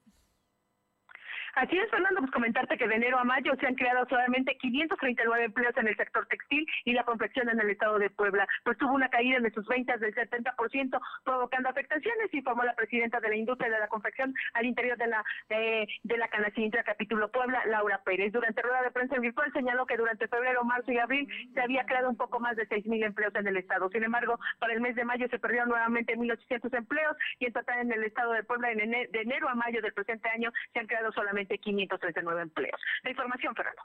[1.57, 5.45] Así es, Fernando, pues comentarte que de enero a mayo se han creado solamente 539
[5.45, 8.47] empleos en el sector textil y la confección en el estado de Puebla.
[8.63, 13.31] Pues tuvo una caída en sus ventas del 70%, provocando afectaciones, informó la presidenta de
[13.31, 17.65] la industria de la confección al interior de la de, de la Canacintra Capítulo Puebla,
[17.65, 18.35] Laura Pérez.
[18.35, 22.11] Durante rueda de prensa virtual señaló que durante febrero, marzo y abril se había creado
[22.11, 23.89] un poco más de 6.000 empleos en el estado.
[23.89, 27.79] Sin embargo, para el mes de mayo se perdieron nuevamente 1.800 empleos y en total
[27.79, 30.87] en el estado de Puebla en de enero a mayo del presente año se han
[30.87, 32.81] creado solamente 539 empleos.
[33.03, 33.83] La información, Fernando.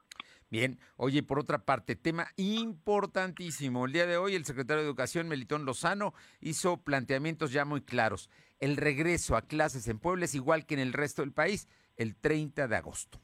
[0.50, 3.86] Bien, oye, por otra parte, tema importantísimo.
[3.86, 8.30] El día de hoy el secretario de Educación, Melitón Lozano, hizo planteamientos ya muy claros.
[8.60, 12.16] El regreso a clases en Puebla es igual que en el resto del país, el
[12.16, 13.20] 30 de agosto.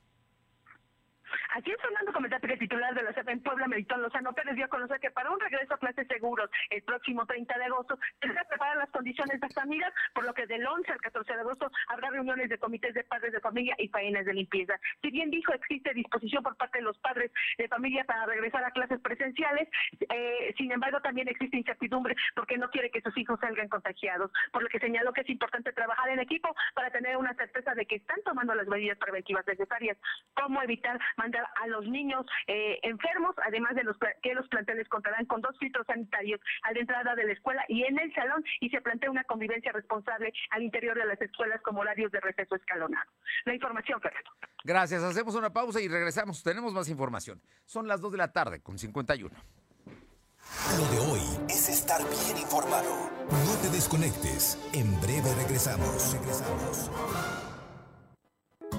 [1.57, 4.53] Aquí en Fernando comentarte que el titular de la CEP en Puebla, Melitón Lozano Pérez,
[4.53, 7.97] dio a conocer que para un regreso a clases seguros el próximo 30 de agosto
[8.21, 11.71] se preparar las condiciones de familias, por lo que del 11 al 14 de agosto
[11.87, 14.79] habrá reuniones de comités de padres de familia y faenas de limpieza.
[15.01, 18.69] Si bien dijo existe disposición por parte de los padres de familia para regresar a
[18.69, 19.67] clases presenciales,
[20.13, 24.61] eh, sin embargo también existe incertidumbre porque no quiere que sus hijos salgan contagiados, por
[24.61, 27.95] lo que señaló que es importante trabajar en equipo para tener una certeza de que
[27.95, 29.97] están tomando las medidas preventivas necesarias,
[30.35, 35.25] como evitar mandar a los niños eh, enfermos, además de los que los planteles contarán
[35.25, 38.69] con dos filtros sanitarios a la entrada de la escuela y en el salón y
[38.69, 43.09] se plantea una convivencia responsable al interior de las escuelas como horarios de receso escalonado.
[43.45, 44.31] La información, Fernando.
[44.63, 46.43] Gracias, hacemos una pausa y regresamos.
[46.43, 47.41] Tenemos más información.
[47.65, 49.35] Son las 2 de la tarde con 51.
[50.77, 53.09] Lo de hoy es estar bien informado.
[53.29, 54.57] No te desconectes.
[54.73, 56.13] En breve regresamos.
[56.13, 56.89] Regresamos.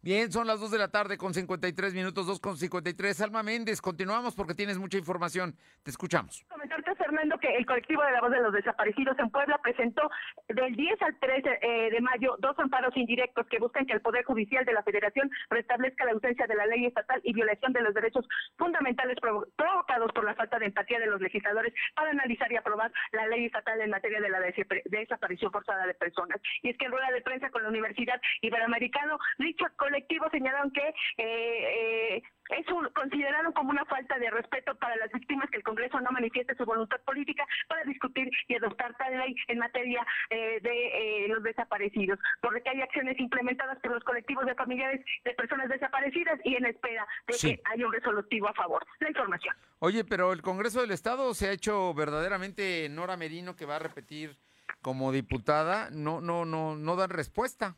[0.00, 3.20] Bien, son las 2 de la tarde con 53 minutos, 2 con 53.
[3.20, 5.56] Alma Méndez, continuamos porque tienes mucha información.
[5.82, 6.44] Te escuchamos.
[6.48, 10.08] Comentarte, Fernando, que el colectivo de la voz de los desaparecidos en Puebla presentó
[10.48, 14.24] del 10 al 13 eh, de mayo dos amparos indirectos que buscan que el Poder
[14.24, 17.92] Judicial de la Federación restablezca la ausencia de la ley estatal y violación de los
[17.92, 18.24] derechos
[18.56, 22.92] fundamentales provo provocados por la falta de empatía de los legisladores para analizar y aprobar
[23.10, 24.38] la ley estatal en materia de la
[24.84, 26.40] desaparición forzada de personas.
[26.62, 30.86] Y es que en rueda de prensa con la Universidad Iberoamericana, Richard colectivos señalaron que
[31.16, 35.62] eh, eh, es un, consideraron como una falta de respeto para las víctimas que el
[35.62, 40.60] Congreso no manifieste su voluntad política para discutir y adoptar tal ley en materia eh,
[40.62, 45.68] de eh, los desaparecidos, porque hay acciones implementadas por los colectivos de familiares de personas
[45.68, 48.84] desaparecidas y en espera de que haya un resolutivo a favor.
[49.00, 49.54] La información.
[49.80, 53.80] Oye, pero el Congreso del Estado se ha hecho verdaderamente Nora Merino que va a
[53.80, 54.36] repetir
[54.82, 57.76] como diputada, no, no, no, no dan respuesta.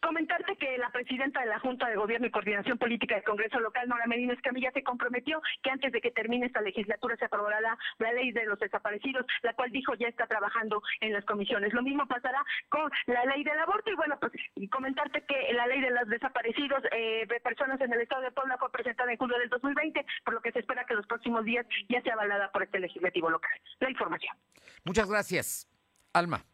[0.00, 3.88] Comentarte que la presidenta de la Junta de Gobierno y Coordinación Política del Congreso Local,
[3.88, 8.12] Nora Medina Escamilla, se comprometió que antes de que termine esta legislatura se aprobará la,
[8.12, 11.72] ley de los desaparecidos, la cual dijo ya está trabajando en las comisiones.
[11.72, 14.32] Lo mismo pasará con la ley del aborto y bueno, pues
[14.70, 18.58] comentarte que la ley de los desaparecidos eh, de personas en el estado de Puebla
[18.58, 21.66] fue presentada en julio del 2020, por lo que se espera que los próximos días
[21.88, 23.60] ya sea avalada por este legislativo local.
[23.80, 24.36] La información.
[24.84, 25.68] Muchas gracias,
[26.12, 26.44] Alma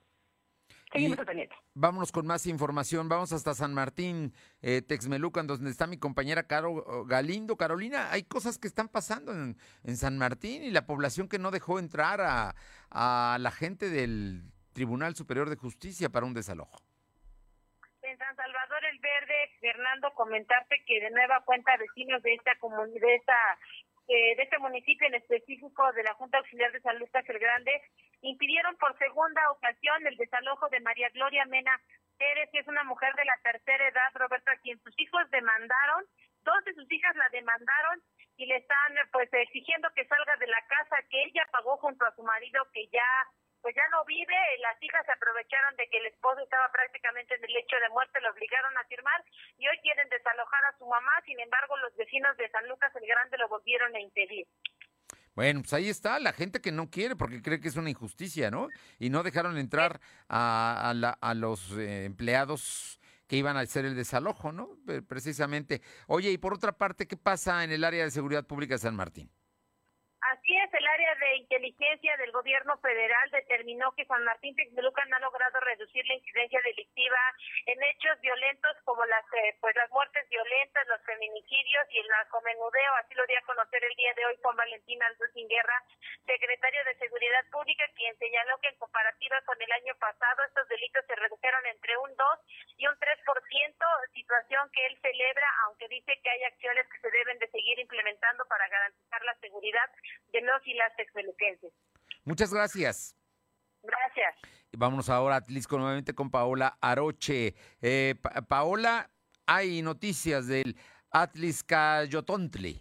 [1.74, 3.08] vámonos con más información.
[3.08, 7.56] Vamos hasta San Martín, eh, Texmelucan, donde está mi compañera Caro Galindo.
[7.56, 9.56] Carolina, hay cosas que están pasando en,
[9.96, 12.54] San Martín y la población que no dejó entrar a,
[12.90, 16.78] a la gente del Tribunal Superior de Justicia para un desalojo.
[18.02, 23.00] En San Salvador el Verde, Fernando, comentarte que de nueva cuenta vecinos de esta comunidad,
[23.00, 23.58] de esta
[24.08, 27.72] eh, de este municipio en específico de la Junta Auxiliar de Salud Castel Grande
[28.22, 31.80] impidieron por segunda ocasión el desalojo de María Gloria Mena
[32.18, 36.04] Pérez, que es una mujer de la tercera edad, Roberto, a quien sus hijos demandaron,
[36.42, 38.02] dos de sus hijas la demandaron
[38.36, 42.14] y le están pues exigiendo que salga de la casa que ella pagó junto a
[42.14, 43.06] su marido que ya
[43.62, 47.44] pues ya no vive, las hijas se aprovecharon de que el esposo estaba prácticamente en
[47.44, 49.24] el lecho de muerte, lo obligaron a firmar
[49.56, 53.06] y hoy quieren desalojar a su mamá, sin embargo los vecinos de San Lucas el
[53.06, 54.46] Grande lo volvieron a impedir.
[55.34, 58.50] Bueno, pues ahí está la gente que no quiere porque cree que es una injusticia,
[58.50, 58.68] ¿no?
[58.98, 64.52] Y no dejaron entrar a, a, los eh, empleados que iban a hacer el desalojo,
[64.52, 64.76] ¿no?
[65.08, 65.80] Precisamente.
[66.06, 68.94] Oye, y por otra parte, ¿qué pasa en el área de seguridad pública de San
[68.94, 69.30] Martín?
[70.52, 75.60] Es, el área de inteligencia del gobierno federal determinó que San Martín Texmelucan ha logrado
[75.60, 77.16] reducir la incidencia delictiva
[77.64, 82.92] en hechos violentos como las eh, pues las muertes violentas, los feminicidios y el narcomenudeo.
[83.00, 85.82] Así lo dio a conocer el día de hoy Juan Valentín Aldo Sin Guerra,
[86.26, 91.06] secretario de Seguridad Pública, quien señaló que en comparativa con el año pasado estos delitos
[91.06, 92.26] se redujeron entre un 2
[92.76, 97.38] y un 3%, situación que él celebra, aunque dice que hay acciones que se deben
[97.38, 99.88] de seguir implementando para garantizar la seguridad
[100.28, 101.72] de los y las texmeluquenses.
[102.24, 103.16] Muchas gracias.
[103.82, 104.34] Gracias.
[104.76, 107.54] Vámonos ahora a Atlisco nuevamente con Paola Aroche.
[107.80, 108.14] Eh,
[108.48, 109.10] Paola,
[109.46, 110.76] hay noticias del
[111.10, 112.80] Atlis Cayotontli.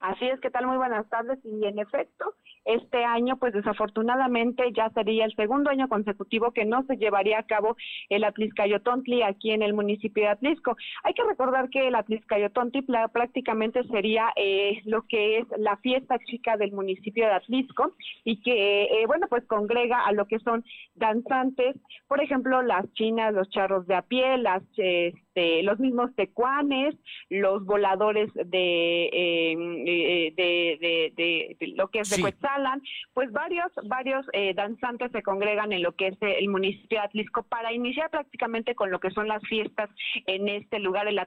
[0.00, 0.66] Así es, ¿qué tal?
[0.66, 1.38] Muy buenas tardes.
[1.44, 6.84] Y en efecto, este año, pues desafortunadamente ya sería el segundo año consecutivo que no
[6.84, 7.76] se llevaría a cabo
[8.08, 10.76] el Atliscayotontli aquí en el municipio de Atlisco.
[11.02, 16.56] Hay que recordar que el Atliscayotontli prácticamente sería eh, lo que es la fiesta chica
[16.56, 17.94] del municipio de Atlisco
[18.24, 21.76] y que, eh, bueno, pues congrega a lo que son danzantes,
[22.08, 24.62] por ejemplo, las chinas, los charros de a pie, las...
[24.76, 26.94] Este, los mismos tecuanes,
[27.30, 32.22] los voladores de, eh, de, de, lo que es de
[33.14, 37.42] Pues varios, varios eh, danzantes se congregan en lo que es el municipio de Atlisco
[37.42, 39.90] para iniciar prácticamente con lo que son las fiestas
[40.26, 41.20] en este lugar, el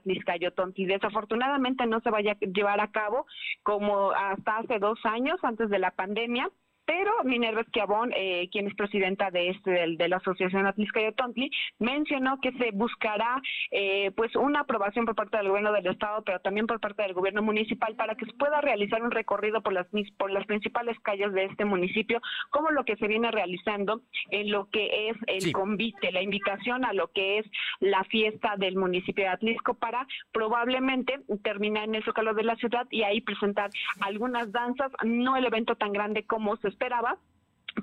[0.75, 3.25] y Desafortunadamente no se vaya a llevar a cabo
[3.63, 6.49] como hasta hace dos años, antes de la pandemia,
[6.85, 12.39] pero Minerva Esquiabón, eh, quien es presidenta de este de, la Asociación Atlisca Tontli, mencionó
[12.39, 16.67] que se buscará eh, pues una aprobación por parte del gobierno del estado, pero también
[16.67, 20.31] por parte del gobierno municipal para que se pueda realizar un recorrido por las por
[20.31, 25.09] las principales calles de este municipio, como lo que se viene realizando en lo que
[25.09, 27.45] es el convite, la invitación a lo que es
[27.79, 32.87] la fiesta del municipio de Atlisco para probablemente terminar en el zócalo de la ciudad
[32.89, 33.69] y ahí presentar
[34.01, 37.17] algunas danzas, no el evento tan grande como se esperaba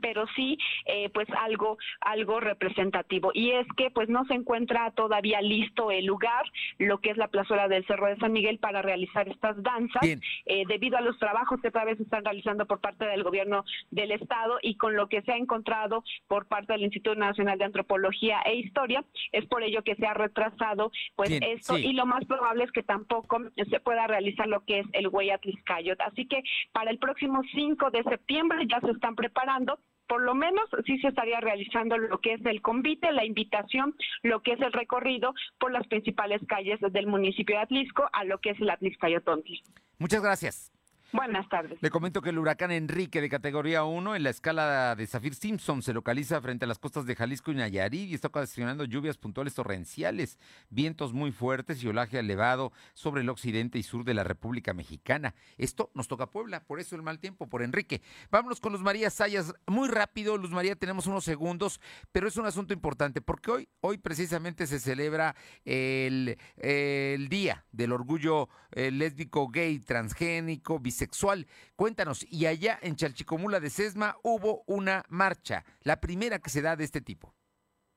[0.00, 3.30] pero sí eh, pues algo algo representativo.
[3.34, 6.44] Y es que pues no se encuentra todavía listo el lugar
[6.78, 10.64] lo que es la plazuela del Cerro de San Miguel para realizar estas danzas eh,
[10.66, 14.58] debido a los trabajos que todavía se están realizando por parte del gobierno del estado
[14.62, 18.56] y con lo que se ha encontrado por parte del Instituto Nacional de Antropología e
[18.56, 21.78] Historia es por ello que se ha retrasado pues esto.
[21.78, 26.00] y lo más probable es que tampoco se pueda realizar lo que es el Hueyatliscayot
[26.00, 30.68] así que para el próximo 5 de septiembre ya se están preparando por lo menos
[30.86, 34.72] sí se estaría realizando lo que es el convite, la invitación, lo que es el
[34.72, 39.62] recorrido por las principales calles del municipio de Atlisco a lo que es el Atliscayotontli.
[39.98, 40.72] Muchas gracias.
[41.12, 41.76] Buenas tardes.
[41.82, 45.82] Le comento que el huracán Enrique de categoría 1 en la escala de Zafir Simpson
[45.82, 49.54] se localiza frente a las costas de Jalisco y Nayarit y está ocasionando lluvias puntuales
[49.54, 50.38] torrenciales,
[50.70, 55.34] vientos muy fuertes y olaje elevado sobre el occidente y sur de la República Mexicana.
[55.58, 58.00] Esto nos toca Puebla, por eso el mal tiempo, por Enrique.
[58.30, 59.54] Vámonos con Luz María Sayas.
[59.66, 61.78] Muy rápido, Luz María, tenemos unos segundos,
[62.10, 65.36] pero es un asunto importante porque hoy, hoy precisamente se celebra
[65.66, 71.46] el, el Día del Orgullo eh, Lésbico, Gay, Transgénico, Bisexual sexual.
[71.74, 76.76] Cuéntanos, y allá en Chalchicomula de Sesma hubo una marcha, la primera que se da
[76.76, 77.34] de este tipo.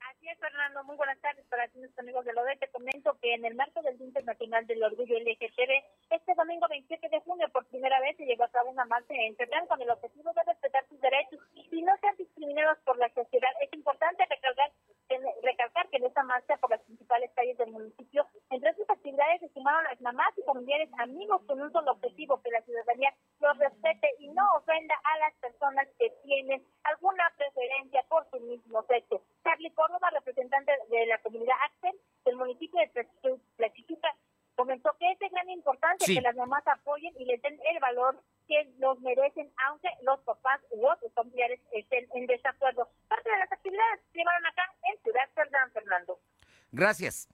[0.10, 0.84] Así es, Fernando.
[0.84, 2.58] Muy buenas tardes para ti, nuestros amigos de LODE.
[2.58, 5.72] Te comento que en el marco del Día Internacional del Orgullo LGTB,
[6.10, 9.36] este domingo 27 de junio, por primera vez, se llevó a cabo una marcha en
[9.36, 13.50] Tetlán con el objetivo de respetar sus derechos y no ser discriminados por la sociedad.
[13.62, 14.72] Es importante recalcar,
[15.44, 19.50] recalcar que en esta marcha por las principales calles del municipio, entre sus actividades se
[19.54, 24.08] sumaron las mamás y familiares amigos con un solo objetivo, que la ciudadanía los respete
[24.20, 29.22] y no ofenda a las personas que tienen alguna preferencia por su mismo sexo.
[29.44, 31.96] Charlie Córdoba, representante de la comunidad Axel
[32.26, 33.08] del municipio de
[33.58, 34.10] Tlachichuca,
[34.56, 36.16] comentó que es de gran importancia Sí.
[36.16, 40.62] que las mamás apoyen y les den el valor que los merecen, aunque los papás
[40.72, 42.90] u otros familiares estén en desacuerdo.
[43.08, 46.20] Parte de las actividades se llevaron acá en Ciudad Cerdán, Fernando.
[46.72, 47.28] Gracias.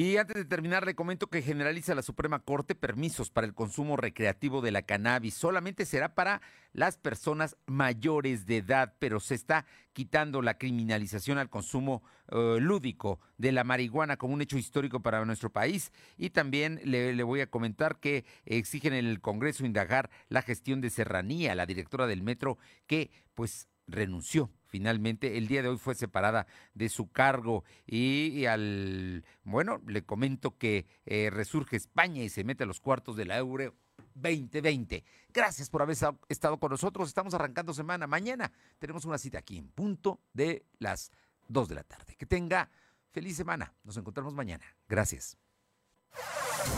[0.00, 3.98] Y antes de terminar, le comento que generaliza la Suprema Corte permisos para el consumo
[3.98, 5.34] recreativo de la cannabis.
[5.34, 6.40] Solamente será para
[6.72, 13.20] las personas mayores de edad, pero se está quitando la criminalización al consumo eh, lúdico
[13.36, 15.92] de la marihuana como un hecho histórico para nuestro país.
[16.16, 20.80] Y también le, le voy a comentar que exigen en el Congreso indagar la gestión
[20.80, 25.36] de Serranía, la directora del metro, que pues renunció finalmente.
[25.36, 30.86] El día de hoy fue separada de su cargo y, al, bueno, le comento que
[31.06, 33.74] eh, resurge España y se mete a los cuartos de la Euro
[34.14, 35.04] 2020.
[35.32, 37.08] Gracias por haber esta- estado con nosotros.
[37.08, 38.06] Estamos arrancando semana.
[38.06, 41.10] Mañana tenemos una cita aquí en punto de las
[41.48, 42.16] 2 de la tarde.
[42.16, 42.70] Que tenga
[43.12, 43.72] feliz semana.
[43.84, 44.64] Nos encontramos mañana.
[44.88, 45.36] Gracias.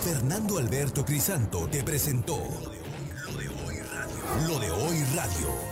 [0.05, 4.49] Fernando Alberto Crisanto te presentó Lo de hoy radio.
[4.49, 5.72] Lo de hoy radio.